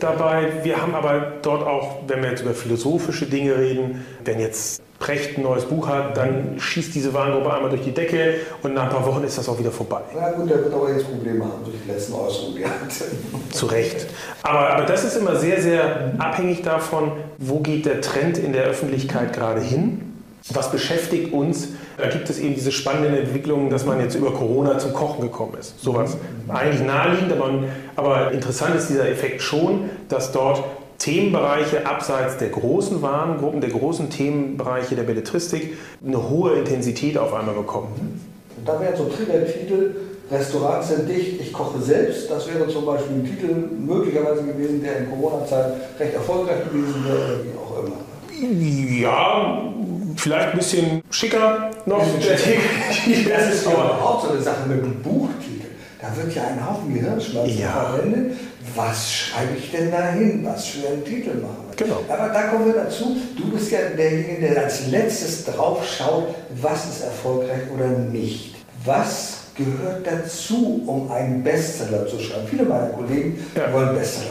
[0.00, 0.48] dabei.
[0.62, 5.38] Wir haben aber dort auch, wenn wir jetzt über philosophische Dinge reden, wenn jetzt Precht
[5.38, 8.88] ein neues Buch hat, dann schießt diese Warengruppe einmal durch die Decke und nach ein
[8.88, 10.00] paar Wochen ist das auch wieder vorbei.
[10.12, 12.70] Na gut, der wird aber jetzt Probleme haben durch die letzten Äußerungen, die er
[13.52, 14.06] Zu Recht.
[14.42, 18.64] Aber, aber das ist immer sehr, sehr abhängig davon, wo geht der Trend in der
[18.64, 20.00] Öffentlichkeit gerade hin.
[20.50, 21.68] Was beschäftigt uns?
[21.98, 25.54] Da gibt es eben diese spannenden Entwicklungen, dass man jetzt über Corona zum Kochen gekommen
[25.58, 25.80] ist.
[25.82, 27.64] Sowas eigentlich naheliegend, aber,
[27.96, 30.62] aber interessant ist dieser Effekt schon, dass dort
[30.98, 37.54] Themenbereiche abseits der großen Warengruppen, der großen Themenbereiche der Belletristik eine hohe Intensität auf einmal
[37.54, 38.20] bekommen.
[38.56, 39.94] Und da wäre so Trigger-Titel,
[40.30, 42.30] Restaurants sind dicht, ich koche selbst.
[42.30, 47.16] Das wäre zum Beispiel ein Titel möglicherweise gewesen, der in Corona-Zeit recht erfolgreich gewesen wäre
[47.16, 47.96] oder wie auch immer.
[49.00, 49.62] Ja,
[50.16, 52.04] vielleicht ein bisschen schicker noch.
[52.20, 55.66] das ist aber auch so eine Sache mit dem Buchtitel.
[56.00, 57.70] Da wird ja ein Haufen Gehirnschmalz ja.
[57.70, 58.36] verwendet
[58.74, 60.40] was schreibe ich denn da hin?
[60.44, 61.76] Was für einen Titel machen wir?
[61.76, 62.00] Genau.
[62.08, 66.86] Aber da kommen wir dazu, du bist ja derjenige, der als letztes drauf schaut, was
[66.86, 68.54] ist erfolgreich oder nicht.
[68.84, 72.46] Was gehört dazu, um einen Bestseller zu schreiben?
[72.48, 73.72] Viele meiner Kollegen ja.
[73.72, 74.30] wollen Bestseller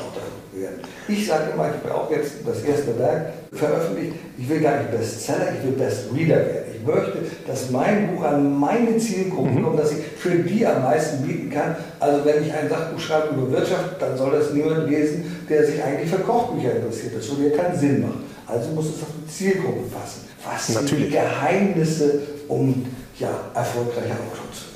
[0.60, 0.80] werden.
[1.08, 4.91] Ich sage immer, ich habe auch jetzt das erste Werk veröffentlicht, ich will gar nicht
[4.91, 6.67] Bestseller, ich will Best Reader werden.
[6.76, 9.63] Ich möchte, dass mein Buch an meine Zielgruppe mhm.
[9.63, 11.76] kommt, dass ich für die am meisten bieten kann.
[12.00, 15.84] Also wenn ich ein Sachbuch schreibe über Wirtschaft, dann soll das niemand lesen, der sich
[15.84, 17.15] eigentlich für Kochbücher interessiert.
[17.17, 18.24] Das würde ja keinen Sinn machen.
[18.46, 20.22] Also muss es auf die Zielgruppe passen.
[20.46, 21.06] Was sind Natürlich.
[21.08, 22.86] die Geheimnisse, um
[23.20, 24.66] ja, erfolgreicher Autor zu?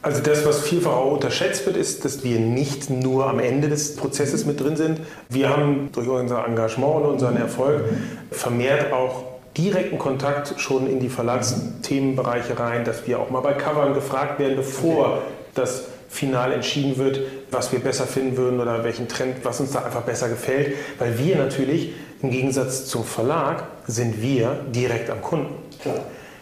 [0.00, 3.96] Also das, was vielfach auch unterschätzt wird, ist, dass wir nicht nur am Ende des
[3.96, 5.00] Prozesses mit drin sind.
[5.28, 7.84] Wir haben durch unser Engagement und unseren Erfolg
[8.30, 9.24] vermehrt auch
[9.56, 14.56] direkten Kontakt schon in die Verlagsthemenbereiche rein, dass wir auch mal bei Covern gefragt werden,
[14.56, 15.22] bevor
[15.54, 19.84] das final entschieden wird, was wir besser finden würden oder welchen Trend, was uns da
[19.84, 20.76] einfach besser gefällt.
[21.00, 25.54] Weil wir natürlich, im Gegensatz zum Verlag, sind wir direkt am Kunden.
[25.82, 25.96] Klar.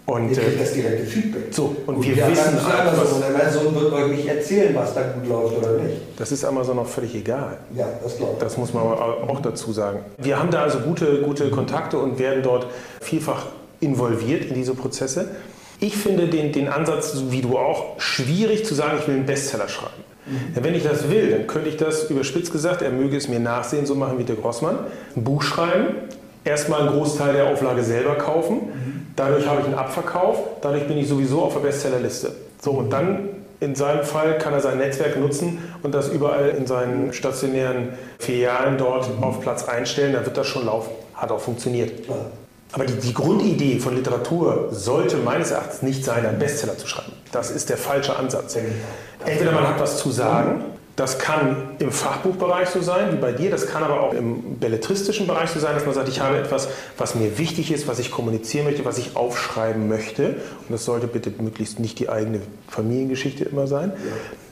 [0.07, 1.43] Und ihr kriegt äh, das direkte Feedback.
[1.51, 3.23] So, und, und wir, wir wissen Amazon.
[3.25, 5.97] Amazon wird euch nicht erzählen, was da gut läuft oder nicht.
[6.17, 7.59] Das ist Amazon auch völlig egal.
[7.75, 8.39] Ja, das glaube ich.
[8.39, 10.01] Das muss man auch dazu sagen.
[10.19, 12.69] Wir haben da also gute, gute Kontakte und werden dort
[13.01, 13.47] vielfach
[13.81, 15.29] involviert in diese Prozesse.
[15.81, 19.69] Ich finde den, den Ansatz, wie du auch, schwierig zu sagen, ich will einen Bestseller
[19.69, 20.05] schreiben.
[20.27, 20.65] Mhm.
[20.65, 23.87] Wenn ich das will, dann könnte ich das überspitzt gesagt, er möge es mir nachsehen,
[23.87, 24.79] so machen wie der Grossmann,
[25.17, 25.97] ein Buch schreiben,
[26.45, 28.55] erstmal einen Großteil der Auflage selber kaufen.
[28.57, 29.06] Mhm.
[29.17, 32.33] Dadurch habe ich einen Abverkauf, dadurch bin ich sowieso auf der Bestsellerliste.
[32.61, 36.67] So, und dann in seinem Fall kann er sein Netzwerk nutzen und das überall in
[36.67, 40.13] seinen stationären Filialen dort auf Platz einstellen.
[40.13, 40.91] Da wird das schon laufen.
[41.15, 41.93] Hat auch funktioniert.
[42.73, 47.13] Aber die, die, Grundidee von Literatur sollte meines Erachtens nicht sein, einen Bestseller zu schreiben.
[47.33, 48.59] Das ist der falsche Ansatz.
[49.25, 50.65] Entweder man hat was zu sagen
[50.97, 53.51] das kann im Fachbuchbereich so sein, wie bei dir.
[53.51, 56.69] Das kann aber auch im belletristischen Bereich so sein, dass man sagt, ich habe etwas,
[56.97, 60.29] was mir wichtig ist, was ich kommunizieren möchte, was ich aufschreiben möchte.
[60.29, 63.93] Und das sollte bitte möglichst nicht die eigene Familiengeschichte immer sein.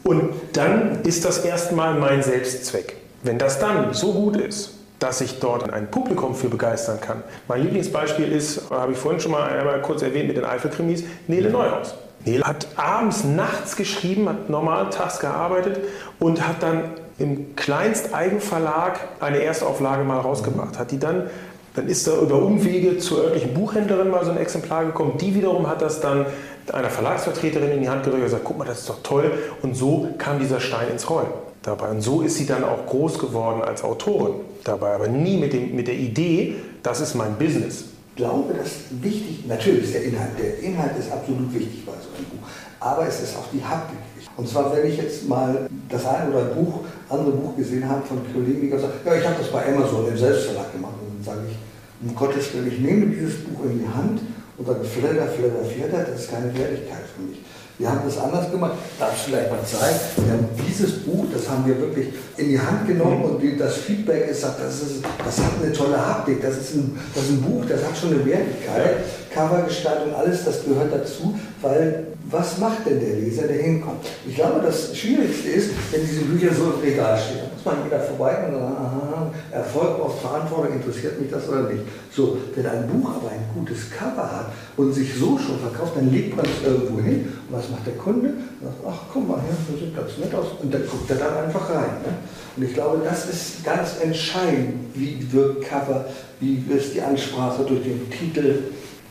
[0.03, 2.97] Und dann ist das erstmal mein Selbstzweck.
[3.23, 7.23] Wenn das dann so gut ist, dass ich dort ein Publikum für begeistern kann.
[7.49, 11.51] Mein Lieblingsbeispiel ist, habe ich vorhin schon mal einmal kurz erwähnt mit den Eifelkrimis, Nele
[11.51, 11.95] Neuhaus.
[12.25, 15.81] Nele hat abends, nachts geschrieben, hat normal tags gearbeitet
[16.19, 16.85] und hat dann
[17.19, 20.79] im Kleinsteigenverlag eine Erstauflage mal rausgebracht.
[20.79, 21.29] Hat die dann,
[21.75, 25.19] dann ist da über Umwege zur örtlichen Buchhändlerin mal so ein Exemplar gekommen.
[25.21, 26.27] Die wiederum hat das dann
[26.73, 29.31] einer Verlagsvertreterin in die Hand gedrückt und gesagt, guck mal, das ist doch toll.
[29.63, 31.29] Und so kam dieser Stein ins Rollen
[31.63, 31.89] dabei.
[31.91, 34.35] Und so ist sie dann auch groß geworden als Autorin
[34.65, 38.70] dabei, aber nie mit, dem, mit der Idee, das ist mein Business glaube, dass
[39.03, 42.48] wichtig, natürlich ist der Inhalt, der Inhalt ist absolut wichtig bei so einem Buch,
[42.81, 43.98] aber es ist auch die Haptik.
[44.37, 48.05] Und zwar, wenn ich jetzt mal das eine oder ein Buch, andere Buch gesehen habe
[48.05, 50.94] von Kollegen, die sagen, ja, ich habe das bei Amazon im Selbstverlag gemacht.
[51.00, 51.57] Und dann sage ich,
[52.03, 54.20] um Gottes Willen, ich nehme dieses Buch in die Hand
[54.59, 57.38] und sage, flatter, flatter, flatter, das ist keine Wertigkeit für mich.
[57.79, 58.75] Wir haben das anders gemacht.
[59.01, 59.99] Darf ich vielleicht mal zeigen?
[60.17, 64.29] Wir haben dieses Buch, das haben wir wirklich in die Hand genommen und das Feedback
[64.29, 66.41] ist, das, ist, das hat eine tolle Haptik.
[66.41, 68.99] Das ist, ein, das ist ein Buch, das hat schon eine Wertigkeit.
[69.35, 74.07] Covergestaltung, alles, das gehört dazu, weil was macht denn der Leser, der hinkommt?
[74.27, 77.40] Ich glaube, das Schwierigste ist, wenn diese Bücher so im Regal stehen.
[77.44, 81.68] Da muss man wieder vorbei und sagen, aha, Erfolg auf Verantwortung, interessiert mich das oder
[81.68, 81.83] nicht.
[82.11, 86.11] So, wenn ein Buch aber ein gutes Cover hat und sich so schon verkauft, dann
[86.11, 87.29] legt man es irgendwo hin.
[87.49, 88.29] Und was macht der Kunde?
[88.29, 90.47] Und sagt, ach, guck mal, hier, das sieht ganz nett aus.
[90.62, 92.01] Und dann guckt er dann einfach rein.
[92.05, 92.14] Ne?
[92.57, 96.07] Und ich glaube, das ist ganz entscheidend, wie wirkt Cover,
[96.40, 98.59] wie ist die Ansprache durch den Titel,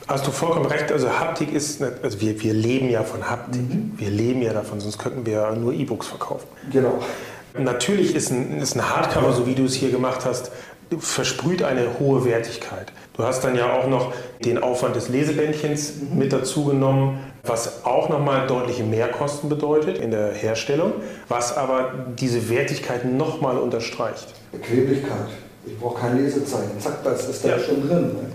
[0.07, 0.91] Hast du vollkommen recht.
[0.91, 3.61] Also Haptik ist, also wir, wir leben ja von Haptik.
[3.61, 3.93] Mhm.
[3.97, 6.47] Wir leben ja davon, sonst könnten wir ja nur E-Books verkaufen.
[6.71, 6.99] Genau.
[7.57, 10.51] Natürlich ist ein, ist ein Hardcover, so wie du es hier gemacht hast,
[10.99, 12.91] versprüht eine hohe Wertigkeit.
[13.15, 14.13] Du hast dann ja auch noch
[14.43, 16.17] den Aufwand des Lesebändchens mhm.
[16.17, 20.93] mit dazu genommen, was auch nochmal deutliche Mehrkosten bedeutet in der Herstellung,
[21.27, 24.33] was aber diese Wertigkeit nochmal unterstreicht.
[24.51, 25.27] Bequemlichkeit.
[25.65, 26.79] Ich brauche kein Lesezeichen.
[26.79, 27.59] Zack, das ist da ja.
[27.59, 28.01] schon drin.
[28.01, 28.29] Ne?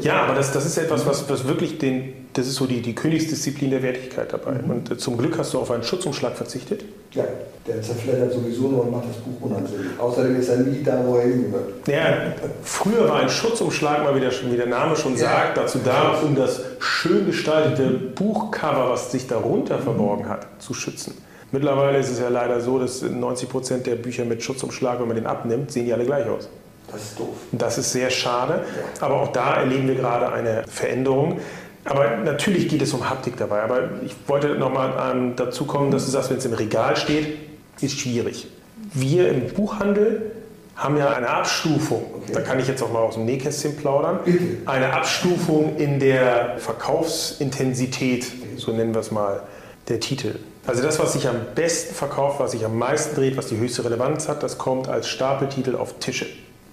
[0.00, 2.94] Ja, aber das, das ist etwas, was, was wirklich den, das ist so die, die
[2.94, 4.52] Königsdisziplin der Wertigkeit dabei.
[4.52, 4.70] Mhm.
[4.70, 6.84] Und äh, zum Glück hast du auf einen Schutzumschlag verzichtet.
[7.12, 7.24] Ja,
[7.66, 9.98] der zerfleddert sowieso nur und macht das Buch unansehnlich.
[9.98, 11.88] Außerdem ist er nie da, wo er hingehört.
[11.88, 15.20] Ja, früher war ein Schutzumschlag, mal wie der, wie der Name schon ja.
[15.20, 21.14] sagt, dazu da, um das schön gestaltete Buchcover, was sich darunter verborgen hat, zu schützen.
[21.52, 25.16] Mittlerweile ist es ja leider so, dass 90 Prozent der Bücher mit Schutzumschlag, wenn man
[25.16, 26.48] den abnimmt, sehen die alle gleich aus.
[26.96, 27.36] Das ist doof.
[27.52, 28.64] Das ist sehr schade.
[29.00, 31.40] Aber auch da erleben wir gerade eine Veränderung.
[31.84, 33.62] Aber natürlich geht es um Haptik dabei.
[33.62, 37.36] Aber ich wollte nochmal ähm, dazu kommen, dass du sagst, wenn es im Regal steht,
[37.80, 38.48] ist schwierig.
[38.94, 40.32] Wir im Buchhandel
[40.74, 42.02] haben ja eine Abstufung.
[42.22, 42.32] Okay.
[42.32, 44.20] Da kann ich jetzt auch mal aus dem Nähkästchen plaudern.
[44.64, 49.42] Eine Abstufung in der Verkaufsintensität, so nennen wir es mal,
[49.88, 50.38] der Titel.
[50.66, 53.84] Also das, was sich am besten verkauft, was sich am meisten dreht, was die höchste
[53.84, 56.26] Relevanz hat, das kommt als Stapeltitel auf Tische.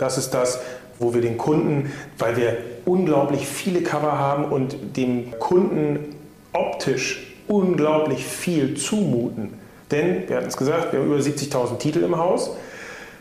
[0.03, 0.59] Das ist das,
[0.99, 6.13] wo wir den Kunden, weil wir unglaublich viele Cover haben und dem Kunden
[6.51, 9.53] optisch unglaublich viel zumuten.
[9.91, 12.51] Denn, wir hatten es gesagt, wir haben über 70.000 Titel im Haus.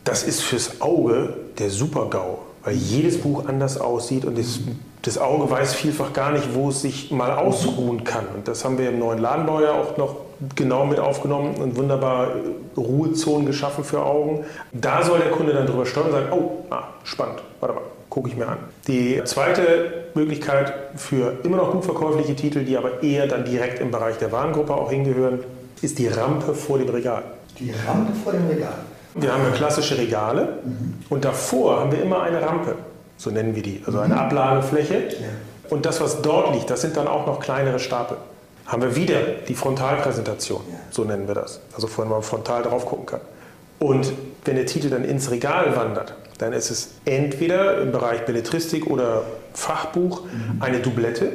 [0.03, 4.59] Das ist fürs Auge der Super-GAU, weil jedes Buch anders aussieht und das,
[5.03, 8.27] das, Auge weiß vielfach gar nicht, wo es sich mal ausruhen kann.
[8.35, 10.16] Und das haben wir im neuen Ladenbau ja auch noch
[10.57, 12.29] genau mit aufgenommen und wunderbar
[12.77, 14.45] Ruhezonen geschaffen für Augen.
[14.73, 18.29] Da soll der Kunde dann drüber steuern und sagen, oh, ah, spannend, warte mal, gucke
[18.29, 18.59] ich mir an.
[18.87, 23.91] Die zweite Möglichkeit für immer noch gut verkäufliche Titel, die aber eher dann direkt im
[23.91, 25.41] Bereich der Warengruppe auch hingehören,
[25.81, 27.23] ist die Rampe vor dem Regal.
[27.59, 28.75] Die Rampe vor dem Regal.
[29.15, 30.95] Wir haben ja klassische Regale mhm.
[31.11, 32.77] und davor haben wir immer eine Rampe,
[33.19, 34.21] so nennen wir die, also eine mhm.
[34.21, 34.95] Ablagefläche.
[34.95, 35.29] Ja.
[35.69, 38.17] Und das, was dort liegt, das sind dann auch noch kleinere Stapel.
[38.66, 41.61] Haben wir wieder die Frontalpräsentation, so nennen wir das.
[41.75, 43.20] Also vorhin man frontal drauf gucken kann.
[43.79, 44.12] Und
[44.44, 49.25] wenn der Titel dann ins Regal wandert, dann ist es entweder im Bereich Belletristik oder
[49.55, 50.62] Fachbuch mhm.
[50.62, 51.33] eine Doublette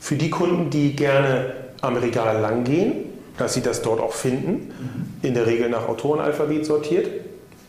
[0.00, 2.92] für die Kunden, die gerne am Regal lang gehen,
[3.38, 4.52] dass sie das dort auch finden.
[4.52, 5.28] Mhm.
[5.28, 7.08] In der Regel nach Autorenalphabet sortiert,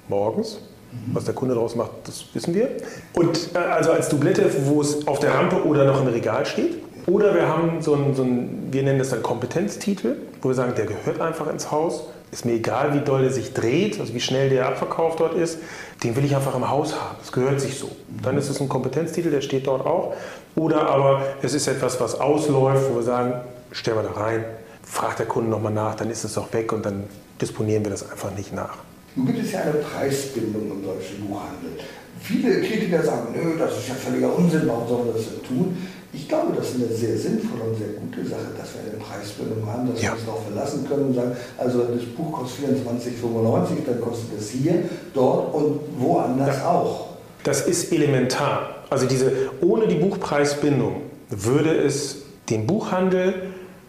[0.07, 0.59] morgens.
[0.91, 1.15] Mhm.
[1.15, 2.69] Was der Kunde daraus macht, das wissen wir.
[3.13, 6.77] Und äh, also als Doublette, wo es auf der Rampe oder noch im Regal steht.
[7.05, 10.85] Oder wir haben so einen, so wir nennen das dann Kompetenztitel, wo wir sagen, der
[10.85, 12.07] gehört einfach ins Haus.
[12.31, 15.59] Ist mir egal, wie doll der sich dreht, also wie schnell der Abverkauf dort ist.
[16.03, 17.15] Den will ich einfach im Haus haben.
[17.19, 17.89] Das gehört sich so.
[18.23, 20.15] Dann ist es ein Kompetenztitel, der steht dort auch.
[20.55, 23.33] Oder aber es ist etwas, was ausläuft, wo wir sagen,
[23.71, 24.45] stellen wir da rein,
[24.83, 27.03] fragt der Kunde nochmal nach, dann ist es auch weg und dann
[27.41, 28.77] disponieren wir das einfach nicht nach.
[29.15, 31.77] Nun gibt es ja eine Preisbindung im deutschen Buchhandel.
[32.19, 35.77] Viele Kritiker sagen, nö, das ist ja völliger Unsinn, warum sollen wir das denn tun?
[36.15, 39.65] Ich glaube, das ist eine sehr sinnvolle und sehr gute Sache, dass wir eine Preisbindung
[39.65, 40.09] haben, dass ja.
[40.09, 44.51] wir uns darauf verlassen können und sagen, also das Buch kostet 24,95, dann kostet es
[44.51, 46.69] hier, dort und woanders ja.
[46.69, 47.07] auch.
[47.43, 48.83] Das ist elementar.
[48.91, 52.17] Also diese, ohne die Buchpreisbindung würde es
[52.49, 53.33] den Buchhandel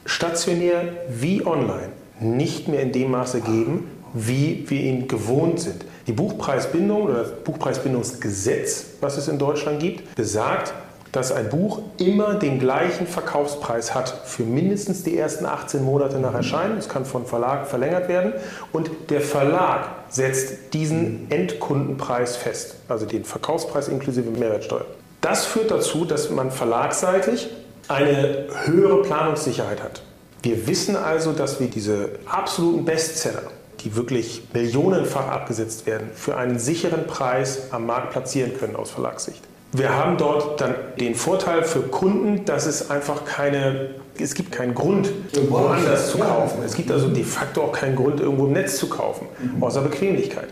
[0.06, 5.84] stationär wie online nicht mehr in dem Maße geben, wie wir ihn gewohnt sind.
[6.06, 10.72] Die Buchpreisbindung oder das Buchpreisbindungsgesetz, was es in Deutschland gibt, besagt,
[11.14, 16.34] dass ein Buch immer den gleichen Verkaufspreis hat für mindestens die ersten 18 Monate nach
[16.34, 16.76] Erscheinen.
[16.76, 18.32] Es kann von Verlag verlängert werden.
[18.72, 24.86] Und der Verlag setzt diesen Endkundenpreis fest, also den Verkaufspreis inklusive Mehrwertsteuer.
[25.20, 27.48] Das führt dazu, dass man verlagseitig
[27.86, 30.02] eine höhere Planungssicherheit hat.
[30.42, 33.42] Wir wissen also, dass wir diese absoluten Bestseller,
[33.80, 39.42] die wirklich millionenfach abgesetzt werden, für einen sicheren Preis am Markt platzieren können aus Verlagssicht.
[39.76, 44.72] Wir haben dort dann den Vorteil für Kunden, dass es einfach keine, es gibt keinen
[44.72, 45.10] Grund,
[45.48, 46.62] woanders zu kaufen.
[46.64, 49.26] Es gibt also de facto auch keinen Grund, irgendwo im Netz zu kaufen,
[49.60, 50.46] außer Bequemlichkeit.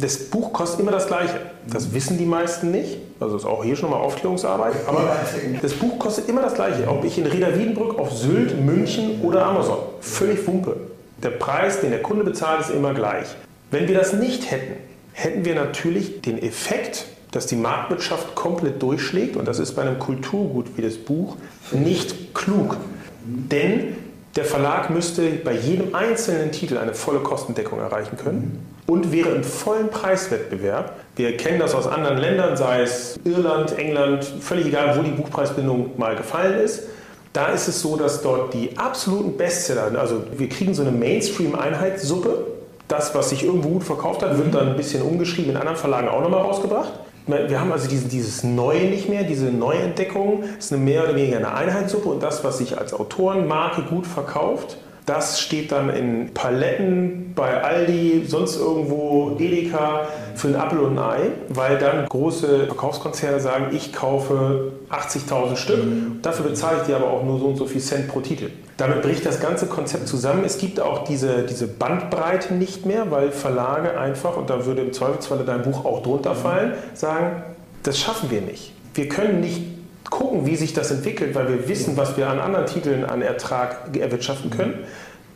[0.00, 1.40] Das Buch kostet immer das Gleiche.
[1.66, 2.98] Das wissen die meisten nicht.
[3.18, 4.74] Also ist auch hier schon mal Aufklärungsarbeit.
[4.86, 5.16] Aber
[5.60, 6.86] das Buch kostet immer das Gleiche.
[6.86, 9.78] Ob ich in Reda Wiedenbrück, auf Sylt, München oder Amazon.
[10.00, 10.76] Völlig Wumpe.
[11.20, 13.26] Der Preis, den der Kunde bezahlt, ist immer gleich.
[13.72, 14.74] Wenn wir das nicht hätten,
[15.14, 19.98] hätten wir natürlich den Effekt, dass die Marktwirtschaft komplett durchschlägt, und das ist bei einem
[19.98, 21.36] Kulturgut wie das Buch
[21.72, 22.76] nicht klug.
[23.24, 23.96] Denn
[24.36, 29.42] der Verlag müsste bei jedem einzelnen Titel eine volle Kostendeckung erreichen können und wäre im
[29.42, 30.92] vollen Preiswettbewerb.
[31.16, 35.98] Wir kennen das aus anderen Ländern, sei es Irland, England, völlig egal, wo die Buchpreisbindung
[35.98, 36.84] mal gefallen ist.
[37.32, 42.46] Da ist es so, dass dort die absoluten Bestseller, also wir kriegen so eine Mainstream-Einheitssuppe.
[42.86, 46.08] Das, was sich irgendwo gut verkauft hat, wird dann ein bisschen umgeschrieben, in anderen Verlagen
[46.08, 46.92] auch nochmal rausgebracht.
[47.28, 50.44] Wir haben also diesen, dieses Neue nicht mehr, diese Neuentdeckung.
[50.58, 54.06] Es ist eine mehr oder weniger eine Einheitssuppe und das, was sich als Autorenmarke gut
[54.06, 60.02] verkauft, das steht dann in Paletten bei Aldi, sonst irgendwo Edeka
[60.34, 65.84] für ein Apfel und ein Ei, weil dann große Verkaufskonzerne sagen, ich kaufe 80.000 Stück,
[65.84, 66.18] mhm.
[66.20, 68.50] dafür bezahle ich dir aber auch nur so und so viel Cent pro Titel.
[68.78, 70.44] Damit bricht das ganze Konzept zusammen.
[70.44, 74.92] Es gibt auch diese, diese Bandbreite nicht mehr, weil Verlage einfach, und da würde im
[74.92, 77.42] Zweifelsfalle dein Buch auch drunter fallen, sagen,
[77.82, 78.72] das schaffen wir nicht.
[78.94, 79.64] Wir können nicht
[80.08, 83.96] gucken, wie sich das entwickelt, weil wir wissen, was wir an anderen Titeln an Ertrag
[83.96, 84.74] erwirtschaften können,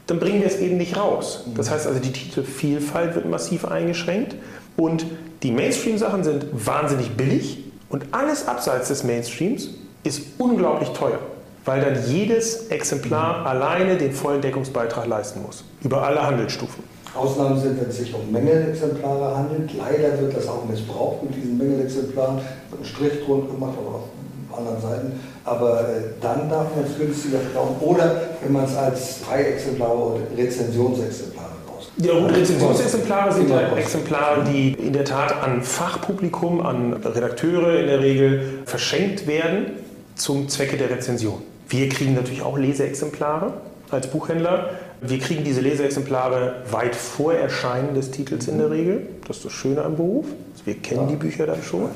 [0.07, 1.44] dann bringen wir es eben nicht raus.
[1.57, 4.37] Das heißt also, die Titelvielfalt wird massiv eingeschränkt.
[4.76, 5.05] Und
[5.42, 7.64] die Mainstream-Sachen sind wahnsinnig billig.
[7.88, 9.70] Und alles abseits des Mainstreams
[10.05, 11.18] ist unglaublich teuer,
[11.64, 16.83] weil dann jedes Exemplar alleine den vollen Deckungsbeitrag leisten muss, über alle Handelsstufen.
[17.14, 19.70] Ausnahmen sind, wenn es sich um Mängelexemplare handelt.
[19.77, 22.37] Leider wird das auch missbraucht mit diesen Mängelexemplaren.
[22.70, 25.20] Wird ein Strich drunter gemacht, aber auch anderen Seiten.
[25.44, 27.77] Aber äh, dann darf man es günstiger verkaufen.
[27.81, 31.53] Oder wenn man es als Freiexemplare oder Rezensionsexemplare.
[31.98, 37.87] Ja gut, Rezensionsexemplare sind ja Exemplare, die in der Tat an Fachpublikum, an Redakteure in
[37.87, 39.72] der Regel verschenkt werden
[40.14, 41.42] zum Zwecke der Rezension.
[41.72, 43.54] Wir kriegen natürlich auch Leseexemplare
[43.90, 44.70] als Buchhändler.
[45.00, 49.06] Wir kriegen diese Leseexemplare weit vor Erscheinen des Titels in der Regel.
[49.26, 50.26] Das ist das Schöne am Beruf.
[50.66, 51.88] Wir kennen die Bücher dann schon.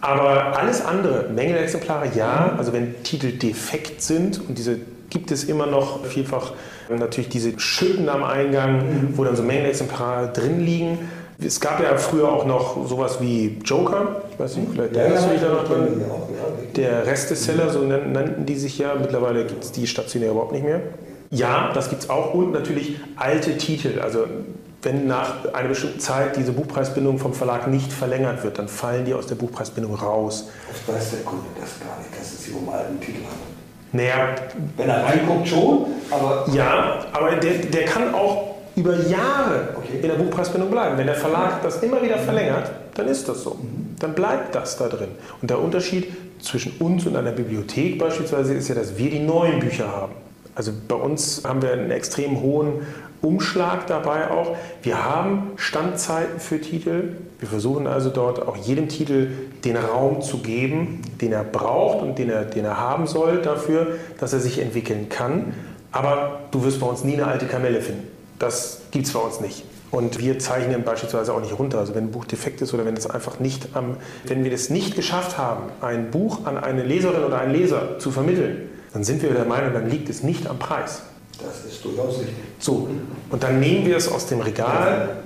[0.00, 2.54] Aber alles andere, Mängelexemplare, ja.
[2.56, 4.78] Also wenn Titel defekt sind und diese
[5.10, 6.54] gibt es immer noch vielfach
[6.88, 10.98] natürlich diese Schütten am Eingang, wo dann so Mängelexemplare drin liegen.
[11.44, 15.26] Es gab ja früher auch noch sowas wie Joker, ich weiß nicht, vielleicht ja, erinnerst
[15.26, 16.04] du dich da noch drin?
[16.76, 18.94] Der Resteseller, so nannten die sich ja.
[18.94, 20.80] Mittlerweile gibt es die stationär überhaupt nicht mehr.
[21.30, 22.34] Ja, das gibt es auch.
[22.34, 24.00] Und natürlich alte Titel.
[24.00, 24.26] Also
[24.82, 29.14] wenn nach einer bestimmten Zeit diese Buchpreisbindung vom Verlag nicht verlängert wird, dann fallen die
[29.14, 30.48] aus der Buchpreisbindung raus.
[30.70, 33.52] Oft weiß der Kunde das gar nicht, dass es sich um alten Titel handelt.
[33.92, 34.34] Naja,
[34.76, 36.46] wenn er reinguckt schon, aber...
[36.52, 39.98] Ja, aber der, der kann auch über Jahre okay.
[40.00, 40.96] in der Buchpreisbindung bleiben.
[40.98, 43.54] Wenn der Verlag das immer wieder verlängert, dann ist das so.
[43.54, 43.96] Mhm.
[43.98, 45.08] Dann bleibt das da drin.
[45.40, 46.08] Und der Unterschied
[46.40, 50.12] zwischen uns und einer Bibliothek beispielsweise ist ja, dass wir die neuen Bücher haben.
[50.54, 52.86] Also bei uns haben wir einen extrem hohen
[53.22, 54.56] Umschlag dabei auch.
[54.82, 57.16] Wir haben Standzeiten für Titel.
[57.38, 59.30] Wir versuchen also dort auch jedem Titel
[59.64, 63.98] den Raum zu geben, den er braucht und den er, den er haben soll dafür,
[64.18, 65.54] dass er sich entwickeln kann.
[65.92, 68.11] Aber du wirst bei uns nie eine alte Kamelle finden.
[68.42, 69.62] Das gibt es bei uns nicht.
[69.92, 71.78] Und wir zeichnen beispielsweise auch nicht runter.
[71.78, 74.68] Also wenn ein Buch defekt ist oder wenn es einfach nicht am, wenn wir es
[74.68, 79.22] nicht geschafft haben, ein Buch an eine Leserin oder einen Leser zu vermitteln, dann sind
[79.22, 81.02] wir der Meinung, dann liegt es nicht am Preis.
[81.38, 82.34] Das ist durchaus richtig.
[82.58, 82.88] So,
[83.30, 85.18] und dann nehmen wir es aus dem Regal,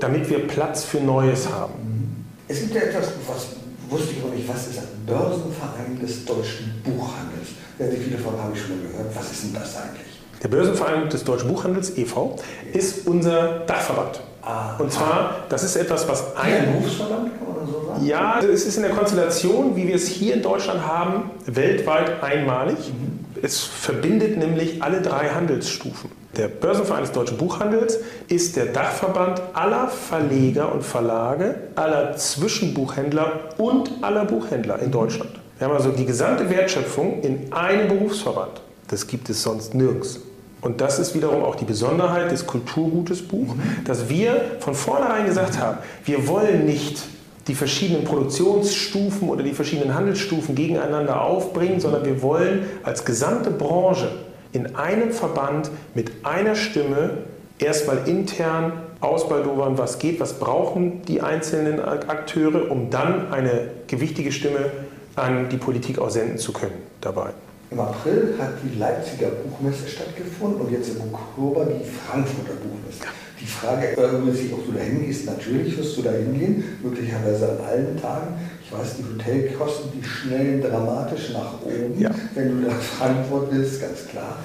[0.00, 2.24] damit wir Platz für Neues haben.
[2.48, 3.48] Es gibt ja etwas, was
[3.90, 4.84] wusste ich noch nicht, was ist das?
[5.06, 7.48] Börsenverein des deutschen Buchhandels.
[7.78, 9.14] Ja, wie viele von habe ich schon mal gehört.
[9.14, 10.13] Was ist denn das eigentlich?
[10.44, 12.36] Der Börsenverein des Deutschen Buchhandels e.V.
[12.74, 14.20] ist unser Dachverband.
[14.42, 16.52] Ah, und zwar, das ist etwas, was ein.
[16.52, 18.06] Ein Berufsverband, man so?
[18.06, 22.76] Ja, es ist in der Konstellation, wie wir es hier in Deutschland haben, weltweit einmalig.
[22.76, 23.24] Mhm.
[23.40, 26.10] Es verbindet nämlich alle drei Handelsstufen.
[26.36, 33.90] Der Börsenverein des deutschen Buchhandels ist der Dachverband aller Verleger und Verlage, aller Zwischenbuchhändler und
[34.02, 35.30] aller Buchhändler in Deutschland.
[35.56, 38.60] Wir haben also die gesamte Wertschöpfung in einem Berufsverband.
[38.88, 40.20] Das gibt es sonst nirgends.
[40.64, 45.58] Und das ist wiederum auch die Besonderheit des Kulturgutes Buch, dass wir von vornherein gesagt
[45.58, 47.04] haben, wir wollen nicht
[47.46, 54.10] die verschiedenen Produktionsstufen oder die verschiedenen Handelsstufen gegeneinander aufbringen, sondern wir wollen als gesamte Branche
[54.52, 57.18] in einem Verband mit einer Stimme
[57.58, 64.70] erstmal intern ausbaldowern, was geht, was brauchen die einzelnen Akteure, um dann eine gewichtige Stimme
[65.14, 67.34] an die Politik auch senden zu können dabei.
[67.70, 73.04] Im April hat die Leipziger Buchmesse stattgefunden und jetzt im Oktober die Frankfurter Buchmesse.
[73.40, 73.94] Die Frage
[74.32, 75.26] sich, ob du da hingehst.
[75.26, 78.34] Natürlich wirst du da hingehen, möglicherweise an allen Tagen.
[78.64, 82.10] Ich weiß, die Hotelkosten, die schnellen dramatisch nach oben, ja.
[82.34, 84.38] wenn du nach Frankfurt bist, ganz klar.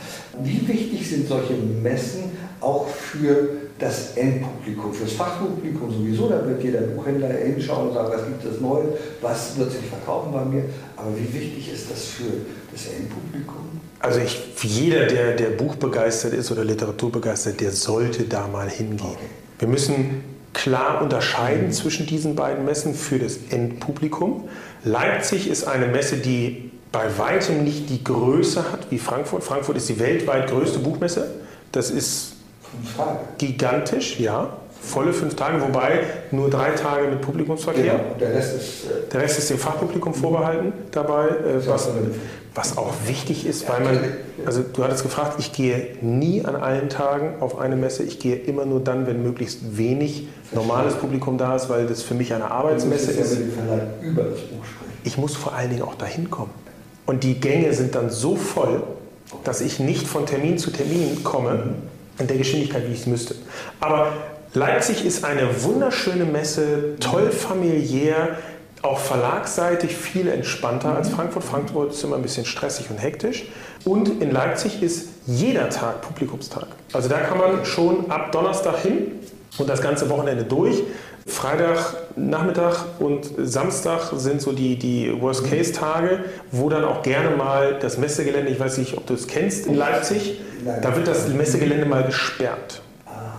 [0.43, 6.81] Wie wichtig sind solche Messen auch für das Endpublikum, fürs Fachpublikum sowieso, da wird jeder
[6.81, 8.87] Buchhändler hinschauen und sagen, was gibt es Neues,
[9.21, 10.63] was wird sich verkaufen bei mir.
[10.97, 12.31] Aber wie wichtig ist das für
[12.71, 13.79] das Endpublikum?
[13.99, 18.99] Also ich, jeder, der, der buchbegeistert ist oder literaturbegeistert, der sollte da mal hingehen.
[18.99, 19.17] Okay.
[19.59, 21.71] Wir müssen klar unterscheiden mhm.
[21.71, 24.49] zwischen diesen beiden Messen für das Endpublikum.
[24.83, 29.43] Leipzig ist eine Messe, die bei weitem nicht die Größe hat wie Frankfurt.
[29.43, 31.29] Frankfurt ist die weltweit größte Buchmesse.
[31.71, 32.33] Das ist
[33.37, 34.49] gigantisch, ja.
[34.81, 37.83] Volle fünf Tage, wobei nur drei Tage mit Publikumsverkehr.
[37.83, 38.15] Genau.
[38.19, 41.89] Der, Rest ist, äh der Rest ist dem Fachpublikum vorbehalten dabei, äh, was,
[42.55, 43.99] was auch wichtig ist, weil man,
[44.45, 48.35] also du hattest gefragt, ich gehe nie an allen Tagen auf eine Messe, ich gehe
[48.35, 52.49] immer nur dann, wenn möglichst wenig normales Publikum da ist, weil das für mich eine
[52.49, 53.37] Arbeitsmesse ist.
[55.03, 56.51] Ich muss vor allen Dingen auch dahin kommen.
[57.05, 58.83] Und die Gänge sind dann so voll,
[59.43, 61.75] dass ich nicht von Termin zu Termin komme
[62.19, 63.35] in der Geschwindigkeit, wie ich es müsste.
[63.79, 64.11] Aber
[64.53, 68.37] Leipzig ist eine wunderschöne Messe, toll familiär,
[68.81, 71.43] auch verlagsseitig viel entspannter als Frankfurt.
[71.43, 73.45] Frankfurt ist immer ein bisschen stressig und hektisch.
[73.85, 76.67] Und in Leipzig ist jeder Tag Publikumstag.
[76.93, 79.11] Also da kann man schon ab Donnerstag hin
[79.57, 80.83] und das ganze Wochenende durch.
[81.25, 87.97] Freitag, Nachmittag und Samstag sind so die, die Worst-Case-Tage, wo dann auch gerne mal das
[87.97, 90.39] Messegelände, ich weiß nicht, ob du es kennst, in Leipzig,
[90.81, 92.81] da wird das Messegelände mal gesperrt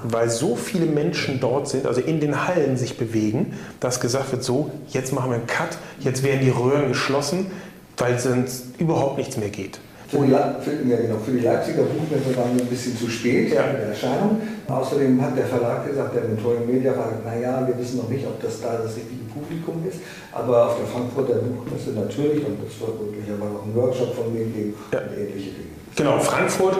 [0.03, 4.43] weil so viele Menschen dort sind, also in den Hallen sich bewegen, dass gesagt wird,
[4.43, 7.51] so, jetzt machen wir einen Cut, jetzt werden die Röhren geschlossen,
[7.97, 9.79] weil sonst überhaupt nichts mehr geht.
[10.11, 13.55] Für die, für, ja, genau, für die Leipziger Buchmesse waren wir ein bisschen zu spät
[13.55, 13.63] ja.
[13.63, 14.41] in der Erscheinung.
[14.67, 18.43] Außerdem hat der Verlag gesagt, der Mentoring Media Verlag, naja, wir wissen noch nicht, ob
[18.43, 19.99] das da das richtige Publikum ist,
[20.33, 24.45] aber auf der Frankfurter Buchmesse natürlich, und das wird möglicherweise auch ein Workshop von mir
[24.47, 24.99] geben ja.
[24.99, 25.71] und ähnliche Dinge.
[25.95, 26.77] Genau, Frankfurt,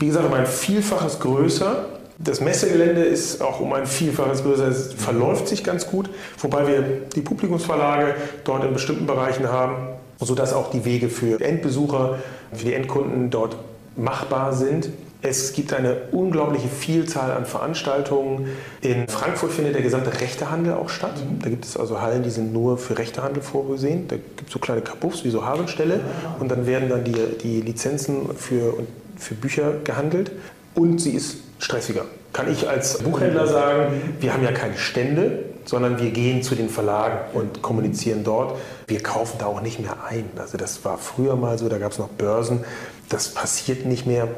[0.00, 1.86] wie gesagt, um ein Vielfaches größer
[2.18, 6.08] das Messegelände ist auch um ein Vielfaches größer, es verläuft sich ganz gut,
[6.38, 6.82] wobei wir
[7.14, 8.14] die Publikumsverlage
[8.44, 9.88] dort in bestimmten Bereichen haben,
[10.18, 12.18] sodass auch die Wege für Endbesucher,
[12.52, 13.56] für die Endkunden dort
[13.96, 14.90] machbar sind.
[15.22, 18.48] Es gibt eine unglaubliche Vielzahl an Veranstaltungen.
[18.82, 21.14] In Frankfurt findet der gesamte Rechtehandel auch statt.
[21.42, 24.06] Da gibt es also Hallen, die sind nur für Rechtehandel vorgesehen.
[24.08, 26.00] Da gibt es so kleine Kapuffs wie so Habenstelle
[26.38, 28.74] und dann werden dann die, die Lizenzen für
[29.16, 30.32] für Bücher gehandelt
[30.74, 32.04] und sie ist stressiger.
[32.32, 36.70] Kann ich als Buchhändler sagen, wir haben ja keine Stände, sondern wir gehen zu den
[36.70, 38.56] Verlagen und kommunizieren dort.
[38.86, 40.24] Wir kaufen da auch nicht mehr ein.
[40.38, 42.64] Also das war früher mal so, da gab es noch Börsen.
[43.08, 44.28] Das passiert nicht mehr.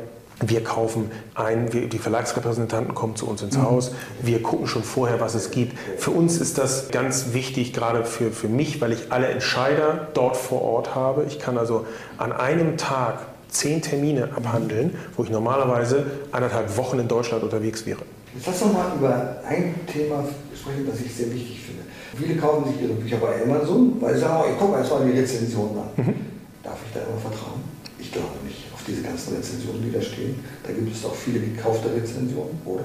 [0.41, 3.63] Wir kaufen ein, wir, die Verlagsrepräsentanten kommen zu uns ins mhm.
[3.63, 3.91] Haus,
[4.23, 5.77] wir gucken schon vorher, was es gibt.
[5.99, 10.37] Für uns ist das ganz wichtig, gerade für, für mich, weil ich alle Entscheider dort
[10.37, 11.25] vor Ort habe.
[11.27, 11.87] Ich kann also
[12.19, 13.19] an einem Tag
[13.49, 18.03] zehn Termine abhandeln, wo ich normalerweise eineinhalb Wochen in Deutschland unterwegs wäre.
[18.39, 20.25] Jetzt lass uns mal über ein Thema
[20.55, 21.83] sprechen, das ich sehr wichtig finde.
[22.17, 25.19] Viele kaufen sich ihre Bücher bei Amazon, weil sie sagen, oh, ich gucke erstmal die
[25.19, 25.89] Rezensionen an.
[25.97, 26.15] Mhm.
[26.63, 27.61] Darf ich da immer vertrauen?
[27.99, 30.37] Ich glaube nicht auf diese ganzen Rezensionen, die da stehen.
[30.63, 32.85] Da gibt es doch viele gekaufte Rezensionen, oder?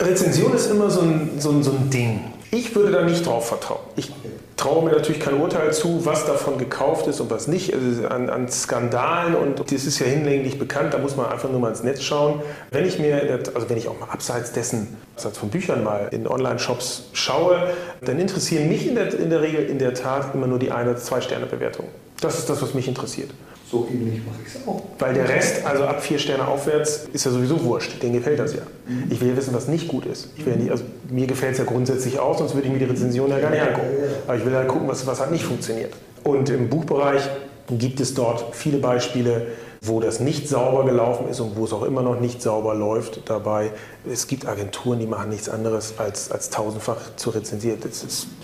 [0.00, 2.24] Rezension ist immer so ein, so ein, so ein Ding.
[2.50, 3.82] Ich würde da nicht drauf vertrauen.
[3.94, 4.10] Ich
[4.58, 7.72] traue mir natürlich kein Urteil zu, was davon gekauft ist und was nicht.
[7.72, 11.60] Also an, an, Skandalen und das ist ja hinlänglich bekannt, da muss man einfach nur
[11.60, 12.42] mal ins Netz schauen.
[12.70, 16.26] Wenn ich mir, also wenn ich auch mal abseits dessen, abseits von Büchern mal in
[16.26, 17.68] Online-Shops schaue,
[18.02, 20.96] dann interessieren mich in der, in der Regel in der Tat immer nur die eine,
[20.96, 21.86] zwei Sterne Bewertung.
[22.20, 23.30] Das ist das, was mich interessiert.
[23.70, 24.82] So ähnlich mache ich es auch.
[24.98, 28.02] Weil der Rest, also ab vier Sterne aufwärts, ist ja sowieso wurscht.
[28.02, 28.62] Denen gefällt das ja.
[28.86, 29.04] Mhm.
[29.10, 30.30] Ich will ja wissen, was nicht gut ist.
[30.38, 32.78] Ich will ja nicht, also mir gefällt es ja grundsätzlich auch, sonst würde ich mir
[32.78, 33.88] die Rezension ja gar nicht angucken.
[34.26, 35.94] Aber ich will halt gucken, was, was hat nicht funktioniert.
[36.24, 37.28] Und im Buchbereich
[37.70, 39.48] gibt es dort viele Beispiele,
[39.80, 43.28] wo das nicht sauber gelaufen ist und wo es auch immer noch nicht sauber läuft
[43.28, 43.70] dabei.
[44.10, 47.78] Es gibt Agenturen, die machen nichts anderes als, als tausendfach zu rezensieren.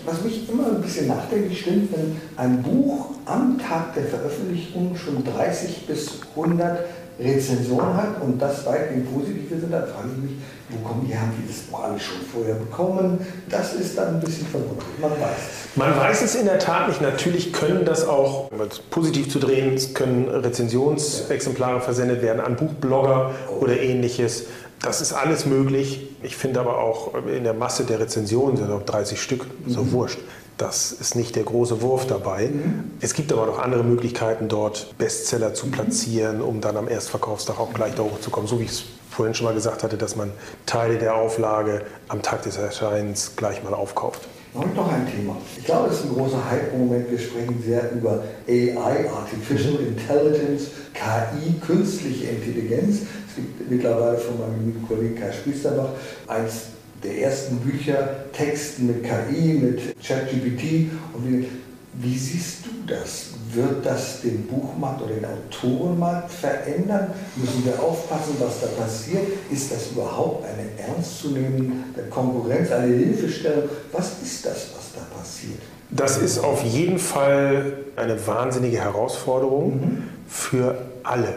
[0.05, 5.23] Was mich immer ein bisschen nachdenklich stimmt, wenn ein Buch am Tag der Veröffentlichung schon
[5.25, 6.85] 30 bis 100
[7.19, 10.31] Rezensionen hat und das weitgehend positive sind, dann frage ich mich,
[10.69, 13.25] wo kommen die, haben die das alle schon vorher bekommen?
[13.49, 14.83] Das ist dann ein bisschen verwundert.
[14.99, 15.77] Man weiß es.
[15.77, 17.01] Man weiß es in der Tat nicht.
[17.01, 23.31] Natürlich können das auch, um es positiv zu drehen, können Rezensionsexemplare versendet werden an Buchblogger
[23.59, 24.45] oder ähnliches.
[24.81, 26.09] Das ist alles möglich.
[26.23, 29.91] Ich finde aber auch in der Masse der Rezensionen sind auch 30 Stück so mhm.
[29.91, 30.19] wurscht.
[30.57, 32.47] Das ist nicht der große Wurf dabei.
[32.47, 32.91] Mhm.
[33.01, 37.73] Es gibt aber noch andere Möglichkeiten, dort Bestseller zu platzieren, um dann am Erstverkaufstag auch
[37.73, 38.47] gleich da hochzukommen.
[38.47, 40.31] So wie ich es vorhin schon mal gesagt hatte, dass man
[40.65, 44.27] Teile der Auflage am Tag des Erscheinens gleich mal aufkauft.
[44.53, 45.35] Und noch ein Thema.
[45.57, 47.11] Ich glaube, das ist ein großer Hype im Moment.
[47.11, 53.01] Wir sprechen sehr über AI, Artificial Intelligence, KI, künstliche Intelligenz.
[53.27, 55.89] Es gibt mittlerweile von meinem Kollegen Kai Spießerbach
[56.27, 56.67] eins
[57.05, 60.89] der ersten Bücher, Texten mit KI, mit ChatGPT.
[61.13, 61.47] Und wie,
[61.93, 63.27] wie siehst du das?
[63.53, 67.13] Wird das den Buchmarkt oder den Autorenmarkt verändern?
[67.35, 69.23] Müssen wir aufpassen, was da passiert?
[69.51, 73.63] Ist das überhaupt eine ernstzunehmende Konkurrenz, eine Hilfestellung?
[73.91, 75.59] Was ist das, was da passiert?
[75.89, 80.03] Das ist auf jeden Fall eine wahnsinnige Herausforderung mhm.
[80.27, 81.35] für alle.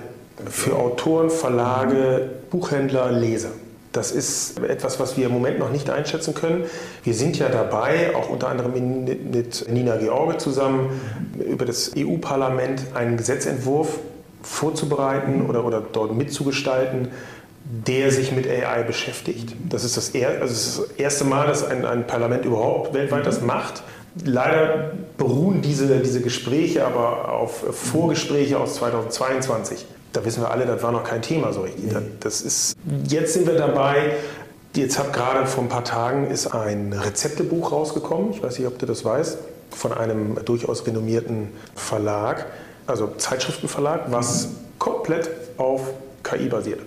[0.50, 3.50] Für Autoren, Verlage, Buchhändler, Leser.
[3.92, 6.64] Das ist etwas, was wir im Moment noch nicht einschätzen können.
[7.04, 8.72] Wir sind ja dabei, auch unter anderem
[9.04, 11.00] mit Nina George zusammen,
[11.38, 13.98] über das EU-Parlament einen Gesetzentwurf
[14.42, 17.08] vorzubereiten oder, oder dort mitzugestalten,
[17.64, 19.54] der sich mit AI beschäftigt.
[19.68, 23.26] Das ist das, er, also das, das erste Mal, dass ein, ein Parlament überhaupt weltweit
[23.26, 23.82] das macht.
[24.24, 29.86] Leider beruhen diese, diese Gespräche aber auf Vorgespräche aus 2022
[30.18, 31.94] da wissen wir alle, das war noch kein Thema so richtig.
[32.18, 34.16] Das ist, jetzt sind wir dabei.
[34.74, 38.32] Jetzt habe gerade vor ein paar Tagen ist ein Rezeptebuch rausgekommen.
[38.32, 39.38] Ich weiß nicht, ob du das weißt,
[39.70, 42.46] von einem durchaus renommierten Verlag,
[42.88, 44.48] also Zeitschriftenverlag, was
[44.80, 45.82] komplett auf
[46.24, 46.80] KI basiert.
[46.80, 46.86] Ich habe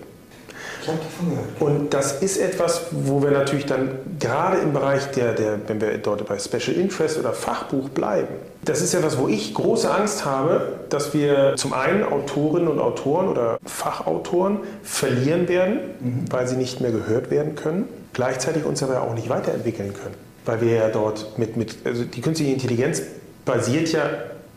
[1.60, 5.96] Und das ist etwas, wo wir natürlich dann gerade im Bereich der, der, wenn wir
[5.98, 8.28] dort bei Special Interest oder Fachbuch bleiben,
[8.64, 13.28] das ist etwas, wo ich große Angst habe, dass wir zum einen Autorinnen und Autoren
[13.28, 16.24] oder Fachautoren verlieren werden, mhm.
[16.30, 20.14] weil sie nicht mehr gehört werden können, gleichzeitig uns aber auch nicht weiterentwickeln können.
[20.44, 23.02] Weil wir ja dort mit, mit also die künstliche Intelligenz
[23.44, 24.02] basiert ja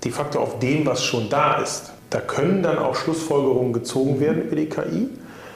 [0.04, 1.92] de facto auf dem, was schon da ist.
[2.12, 5.10] Da können dann auch Schlussfolgerungen gezogen werden über die KI.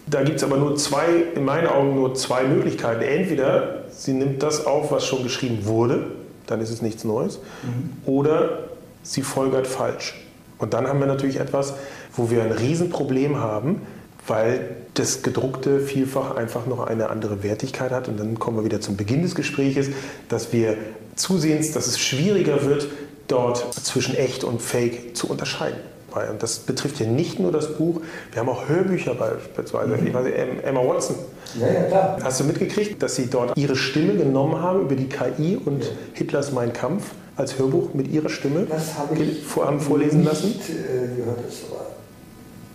[0.10, 1.06] Da gibt es aber nur zwei,
[1.36, 3.02] in meinen Augen nur zwei Möglichkeiten.
[3.02, 6.08] Entweder sie nimmt das auf, was schon geschrieben wurde,
[6.48, 8.12] dann ist es nichts Neues, mhm.
[8.12, 8.70] oder
[9.04, 10.16] sie folgert falsch.
[10.58, 11.74] Und dann haben wir natürlich etwas,
[12.16, 13.82] wo wir ein Riesenproblem haben,
[14.28, 18.08] weil das Gedruckte vielfach einfach noch eine andere Wertigkeit hat.
[18.08, 19.90] Und dann kommen wir wieder zum Beginn des Gespräches,
[20.28, 20.76] dass wir
[21.16, 22.88] zusehends, dass es schwieriger wird,
[23.28, 25.80] dort zwischen echt und fake zu unterscheiden
[26.14, 26.30] bei.
[26.30, 28.02] Und das betrifft ja nicht nur das Buch,
[28.32, 29.98] wir haben auch Hörbücher beispielsweise.
[29.98, 30.08] Mhm.
[30.08, 30.26] Ich weiß,
[30.64, 31.16] Emma Watson.
[31.60, 32.18] Ja, ja, klar.
[32.24, 35.90] Hast du mitgekriegt, dass sie dort ihre Stimme genommen haben über die KI und ja.
[36.14, 40.50] Hitlers Mein Kampf als Hörbuch mit ihrer Stimme das habe ich vor, haben vorlesen lassen?
[40.50, 41.88] Nicht, äh, gehört, das war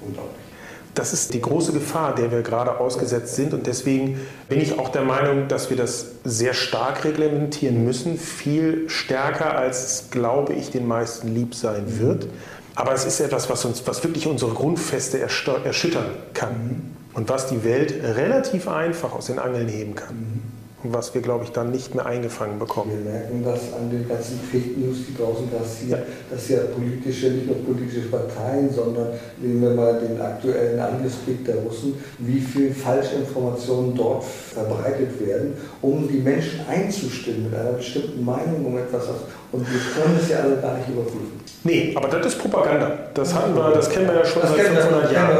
[0.01, 0.45] unglaublich.
[0.95, 3.53] Das ist die große Gefahr, der wir gerade ausgesetzt sind.
[3.53, 8.17] Und deswegen bin ich auch der Meinung, dass wir das sehr stark reglementieren müssen.
[8.17, 12.29] Viel stärker, als, glaube ich, den meisten lieb sein wird.
[12.75, 16.97] Aber es ist etwas, was, uns, was wirklich unsere Grundfeste erschüttern kann.
[17.15, 20.43] Und was die Welt relativ einfach aus den Angeln heben kann
[20.93, 22.91] was wir, glaube ich, dann nicht mehr eingefangen bekommen.
[22.91, 26.07] Wir merken das an den ganzen Fake News, die draußen passieren, ja.
[26.31, 29.09] dass ja politische, nicht nur politische Parteien, sondern
[29.41, 36.07] nehmen wir mal den aktuellen Angriffskrieg der Russen, wie viel Falschinformationen dort verbreitet werden, um
[36.09, 39.05] die Menschen einzustimmen mit einer bestimmten Meinung um etwas.
[39.55, 41.41] Und wir können es ja alle gar nicht überprüfen.
[41.63, 42.99] Nee, aber das ist Propaganda.
[43.15, 45.39] Das hatten wir, das kennen wir ja schon das seit 500 Jahren.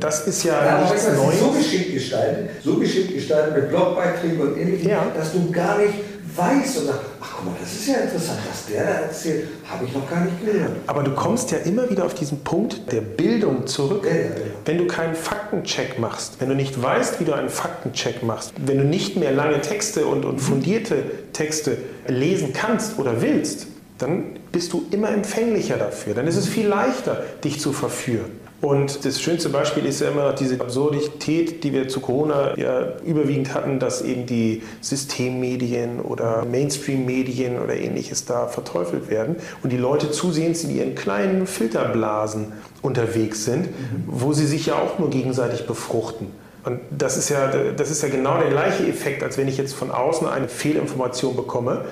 [0.00, 1.38] Das ist ja, ja nichts Neues.
[1.38, 5.06] So geschickt gestaltet, so geschickt gestaltet mit Blogbeiträgen und ähnlichem, ja.
[5.14, 5.92] dass du gar nicht
[6.36, 9.84] weißt und sagst, ach guck mal, das ist ja interessant, was der da erzählt, habe
[9.84, 10.72] ich noch gar nicht gehört.
[10.86, 14.04] Aber du kommst ja immer wieder auf diesen Punkt der Bildung zurück.
[14.04, 14.30] Ja, ja,
[14.64, 18.78] wenn du keinen Faktencheck machst, wenn du nicht weißt, wie du einen Faktencheck machst, wenn
[18.78, 21.02] du nicht mehr lange Texte und, und fundierte
[21.32, 23.66] Texte lesen kannst oder willst,
[23.98, 26.14] dann bist du immer empfänglicher dafür.
[26.14, 28.41] Dann ist es viel leichter, dich zu verführen.
[28.62, 32.92] Und das schönste Beispiel ist ja immer noch diese Absurdität, die wir zu Corona ja
[33.04, 39.34] überwiegend hatten, dass eben die Systemmedien oder Mainstream-Medien oder ähnliches da verteufelt werden
[39.64, 42.52] und die Leute zusehends in ihren kleinen Filterblasen
[42.82, 43.68] unterwegs sind,
[44.06, 46.28] wo sie sich ja auch nur gegenseitig befruchten.
[46.64, 49.74] Und das ist, ja, das ist ja genau der gleiche Effekt, als wenn ich jetzt
[49.74, 51.84] von außen eine Fehlinformation bekomme.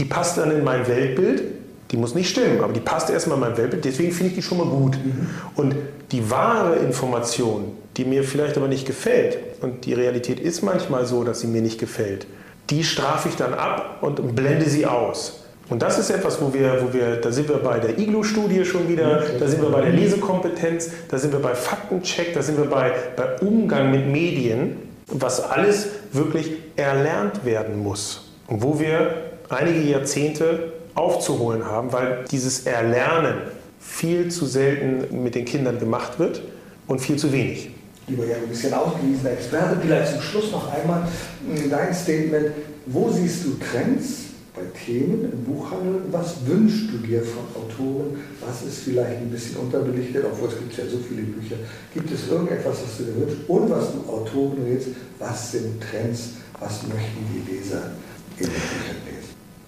[0.00, 1.44] Die passt dann in mein Weltbild,
[1.90, 4.42] die muss nicht stimmen, aber die passt erstmal in mein Weltbild, deswegen finde ich die
[4.42, 4.96] schon mal gut.
[4.96, 5.28] Mhm.
[5.54, 5.74] Und
[6.12, 11.24] die wahre Information, die mir vielleicht aber nicht gefällt, und die Realität ist manchmal so,
[11.24, 12.26] dass sie mir nicht gefällt,
[12.70, 15.44] die strafe ich dann ab und blende sie aus.
[15.68, 18.88] Und das ist etwas, wo wir, wo wir, da sind wir bei der Iglu-Studie schon
[18.88, 22.66] wieder, da sind wir bei der Lesekompetenz, da sind wir bei Faktencheck, da sind wir
[22.66, 24.76] bei, bei Umgang mit Medien,
[25.08, 28.28] was alles wirklich erlernt werden muss.
[28.46, 33.34] Und wo wir einige Jahrzehnte aufzuholen haben, weil dieses Erlernen
[33.78, 36.42] viel zu selten mit den Kindern gemacht wird
[36.86, 37.70] und viel zu wenig.
[38.08, 39.78] Lieber Jan, du bist ja ein ausgewiesener Experte.
[39.80, 41.08] Vielleicht zum Schluss noch einmal
[41.70, 42.46] dein Statement.
[42.86, 46.02] Wo siehst du Trends bei Themen im Buchhandel?
[46.12, 48.16] Was wünschst du dir von Autoren?
[48.40, 51.56] Was ist vielleicht ein bisschen unterbelichtet, obwohl es gibt ja so viele Bücher.
[51.92, 53.38] Gibt es irgendetwas, was du dir wünschst?
[53.48, 54.88] Und was du Autoren rätst,
[55.18, 56.30] was sind Trends?
[56.60, 57.90] Was möchten die Leser
[58.38, 59.15] in den Büchern lesen?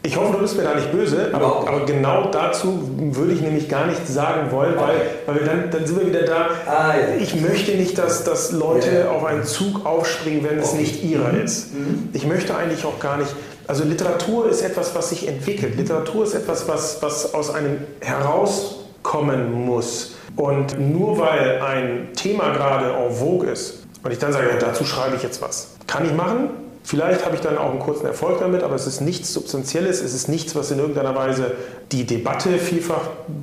[0.02, 3.68] Ich hoffe, du bist mir da nicht böse, aber, aber, genau dazu würde ich nämlich
[3.68, 6.46] gar nichts sagen wollen, weil, weil wir dann, dann sind wir wieder da.
[6.66, 7.16] Ah, ja.
[7.20, 9.10] Ich möchte nicht, dass, dass Leute ja.
[9.10, 11.42] auf einen Zug aufspringen, wenn es nicht ihrer mhm.
[11.42, 11.74] ist.
[11.74, 12.10] Mhm.
[12.12, 13.34] Ich möchte eigentlich auch gar nicht.
[13.66, 15.76] Also Literatur ist etwas, was sich entwickelt.
[15.76, 20.14] Literatur ist etwas, was, was aus einem herauskommen muss.
[20.36, 24.84] Und nur weil ein Thema gerade en vogue ist und ich dann sage, ja, dazu
[24.84, 26.50] schreibe ich jetzt was, kann ich machen,
[26.88, 30.14] Vielleicht habe ich dann auch einen kurzen Erfolg damit, aber es ist nichts Substanzielles, es
[30.14, 31.50] ist nichts, was in irgendeiner Weise
[31.92, 33.02] die Debatte vielfach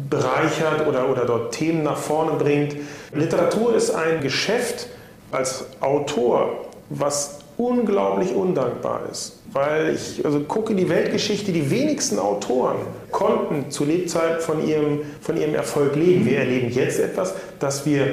[0.09, 2.75] bereichert oder, oder dort Themen nach vorne bringt.
[3.13, 4.87] Literatur ist ein Geschäft
[5.31, 9.37] als Autor, was unglaublich undankbar ist.
[9.53, 12.77] Weil ich also gucke in die Weltgeschichte, die wenigsten Autoren
[13.11, 16.25] konnten zu Lebzeiten von ihrem, von ihrem Erfolg leben.
[16.25, 18.07] Wir erleben jetzt etwas, dass wir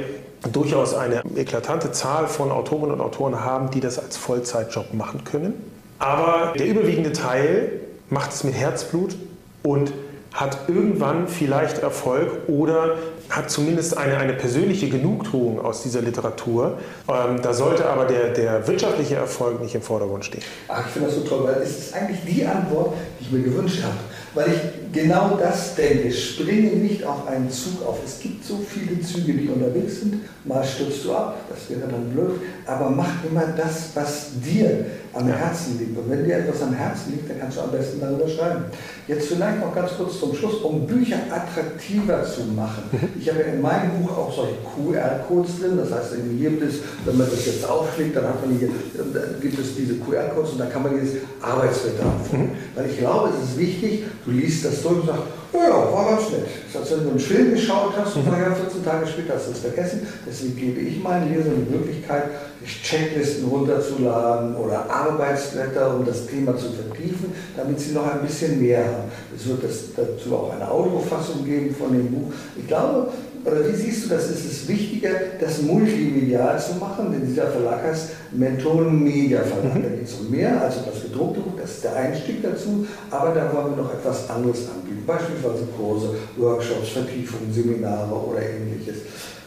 [0.51, 5.55] durchaus eine eklatante Zahl von Autorinnen und Autoren haben, die das als Vollzeitjob machen können.
[5.99, 7.81] Aber der überwiegende Teil
[8.11, 9.15] macht es mit Herzblut
[9.63, 9.93] und
[10.35, 12.97] hat irgendwann vielleicht Erfolg oder
[13.29, 16.79] hat zumindest eine, eine persönliche Genugtuung aus dieser Literatur.
[17.09, 20.43] Ähm, da sollte aber der, der wirtschaftliche Erfolg nicht im Vordergrund stehen.
[20.69, 23.43] Ach, ich finde das so toll, weil es ist eigentlich die Antwort, die ich mir
[23.43, 23.97] gewünscht habe.
[24.35, 24.61] Weil ich
[24.93, 26.13] genau das denke.
[26.13, 27.99] Springe nicht auf einen Zug auf.
[28.05, 30.21] Es gibt so viele Züge, die unterwegs sind.
[30.45, 32.41] Mal stürzt du ab, das wäre dann blöd.
[32.67, 35.97] Aber mach immer das, was dir am Herzen liegt.
[35.97, 38.65] Und wenn dir etwas am Herzen liegt, dann kannst du am besten darüber schreiben.
[39.07, 42.85] Jetzt vielleicht noch ganz kurz zum Schluss, um Bücher attraktiver zu machen.
[42.93, 43.09] Mhm.
[43.21, 45.77] Ich habe ja in meinem Buch auch solche QR-Codes drin.
[45.77, 49.41] Das heißt, hier gibt es, wenn man das jetzt aufklickt, dann, hat man hier, dann
[49.41, 52.33] gibt es diese QR-Codes und dann kann man dieses Arbeitsbedarf.
[52.33, 52.51] Mhm.
[52.75, 56.31] Weil ich glaube, es ist wichtig, du liest das durch und sagst, ja, war ganz
[56.31, 56.47] nett.
[56.73, 58.33] Das ist, als wenn du einen Film geschaut hast und mhm.
[58.33, 60.07] 14 Tage später hast du es vergessen.
[60.27, 62.25] Deswegen gebe ich meinen Lesern die Möglichkeit,
[62.65, 68.85] Checklisten runterzuladen oder Arbeitsblätter, um das Thema zu vertiefen, damit sie noch ein bisschen mehr
[68.85, 69.11] haben.
[69.37, 72.33] Es wird das, dazu auch eine Audiofassung geben von dem Buch.
[72.57, 73.09] Ich glaube,
[73.45, 74.31] oder wie siehst du das?
[74.31, 75.11] Ist es wichtiger,
[75.41, 77.11] das multimedial zu machen?
[77.11, 79.75] Denn dieser Verlag heißt Mentoren Media Verlag.
[79.75, 79.83] Mhm.
[79.83, 82.87] Da geht es um mehr als um das gedruckte Buch, das ist der Einstieg dazu,
[83.11, 85.03] aber da wollen wir noch etwas anderes anbieten.
[85.07, 88.99] Beispielsweise Kurse, Workshops, Vertiefungen, Seminare oder ähnliches.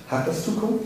[0.08, 0.86] Hat das Zukunft?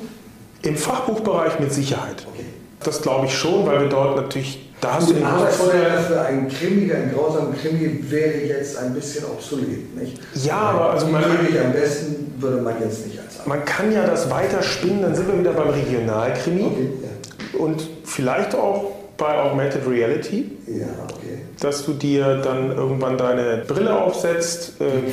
[0.61, 2.25] Im Fachbuchbereich mit Sicherheit.
[2.33, 2.45] Okay.
[2.83, 6.47] Das glaube ich schon, weil wir dort natürlich da hast du den Arbeitsfeuer für einen
[6.47, 10.17] Krimi, einen grausamen Krimi wäre jetzt ein bisschen obsolet, nicht?
[10.35, 14.31] Ja, aber also man am besten würde man jetzt nicht als Man kann ja das
[14.31, 17.59] weiter spinnen, dann sind wir wieder beim Regionalkrimi okay, ja.
[17.59, 20.49] und vielleicht auch bei Augmented Reality.
[20.65, 21.39] Ja, okay.
[21.59, 24.79] Dass du dir dann irgendwann deine Brille aufsetzt.
[24.79, 25.11] Äh,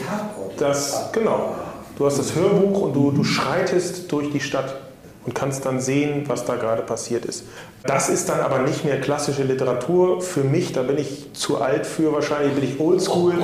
[0.59, 1.57] das, genau.
[1.99, 4.86] Du hast das Hörbuch und du, du schreitest durch die Stadt
[5.27, 7.45] und kannst dann sehen, was da gerade passiert ist.
[7.83, 11.87] Das ist dann aber nicht mehr klassische Literatur für mich, da bin ich zu alt
[11.87, 13.35] für, wahrscheinlich bin ich oldschool.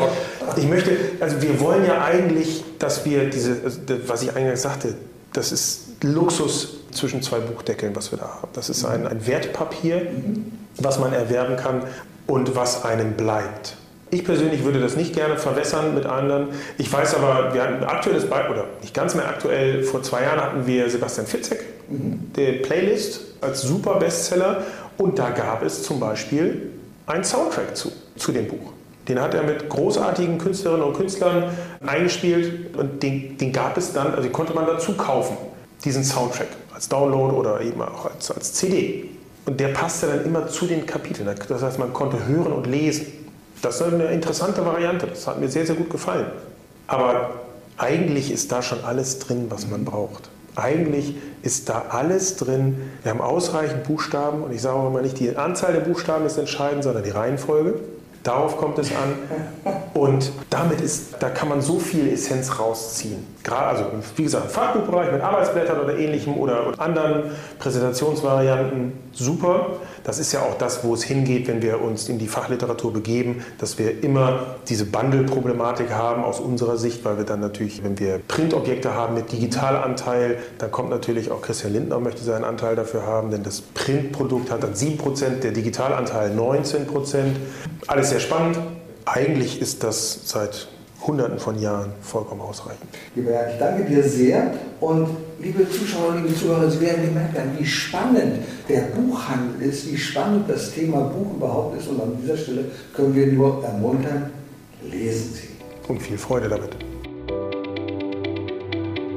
[0.56, 3.56] Ich möchte, also wir wollen ja eigentlich, dass wir diese,
[4.06, 4.94] was ich eingangs sagte,
[5.32, 8.50] das ist Luxus zwischen zwei Buchdeckeln, was wir da haben.
[8.52, 10.06] Das ist ein, ein Wertpapier,
[10.78, 11.82] was man erwerben kann
[12.26, 13.76] und was einem bleibt.
[14.10, 16.48] Ich persönlich würde das nicht gerne verwässern mit anderen.
[16.76, 20.22] Ich weiß aber, wir hatten ein aktuelles Beispiel, oder nicht ganz mehr aktuell, vor zwei
[20.22, 21.64] Jahren hatten wir Sebastian Fitzek.
[22.36, 24.64] Der Playlist als super Bestseller.
[24.98, 26.70] Und da gab es zum Beispiel
[27.06, 28.72] einen Soundtrack zu, zu dem Buch.
[29.08, 31.50] Den hat er mit großartigen Künstlerinnen und Künstlern
[31.84, 35.36] eingespielt und den, den gab es dann, also den konnte man dazu kaufen,
[35.84, 39.10] diesen Soundtrack als Download oder eben auch als, als CD.
[39.44, 41.28] Und der passte dann immer zu den Kapiteln.
[41.48, 43.06] Das heißt, man konnte hören und lesen.
[43.60, 45.06] Das ist eine interessante Variante.
[45.08, 46.26] Das hat mir sehr, sehr gut gefallen.
[46.86, 47.30] Aber
[47.76, 50.28] eigentlich ist da schon alles drin, was man braucht.
[50.54, 52.90] Eigentlich ist da alles drin.
[53.02, 56.38] Wir haben ausreichend Buchstaben und ich sage auch immer nicht, die Anzahl der Buchstaben ist
[56.38, 57.80] entscheidend, sondern die Reihenfolge.
[58.22, 59.71] Darauf kommt es an.
[59.94, 63.26] Und damit ist, da kann man so viel Essenz rausziehen.
[63.42, 63.84] Gerade, also
[64.16, 69.76] wie gesagt, im Fachbuchbereich mit Arbeitsblättern oder ähnlichem oder anderen Präsentationsvarianten super.
[70.04, 73.44] Das ist ja auch das, wo es hingeht, wenn wir uns in die Fachliteratur begeben,
[73.58, 78.18] dass wir immer diese Bundle-Problematik haben aus unserer Sicht, weil wir dann natürlich, wenn wir
[78.26, 83.30] Printobjekte haben mit Digitalanteil, dann kommt natürlich auch Christian Lindner möchte seinen Anteil dafür haben,
[83.30, 86.86] denn das Printprodukt hat dann 7%, der Digitalanteil 19%.
[87.86, 88.58] Alles sehr spannend.
[89.04, 90.68] Eigentlich ist das seit
[91.06, 92.88] Hunderten von Jahren vollkommen ausreichend.
[93.16, 95.08] Lieber Herr, ich danke dir sehr und
[95.40, 100.48] liebe Zuschauerinnen und Zuhörer, Sie werden gemerkt haben, wie spannend der Buchhandel ist, wie spannend
[100.48, 104.30] das Thema Buch überhaupt ist und an dieser Stelle können wir nur ermuntern,
[104.88, 105.48] lesen Sie.
[105.88, 106.70] Und viel Freude damit.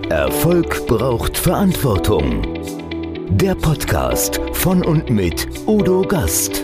[0.10, 2.42] Erfolg braucht Verantwortung.
[3.30, 6.64] Der Podcast von und mit Udo Gast.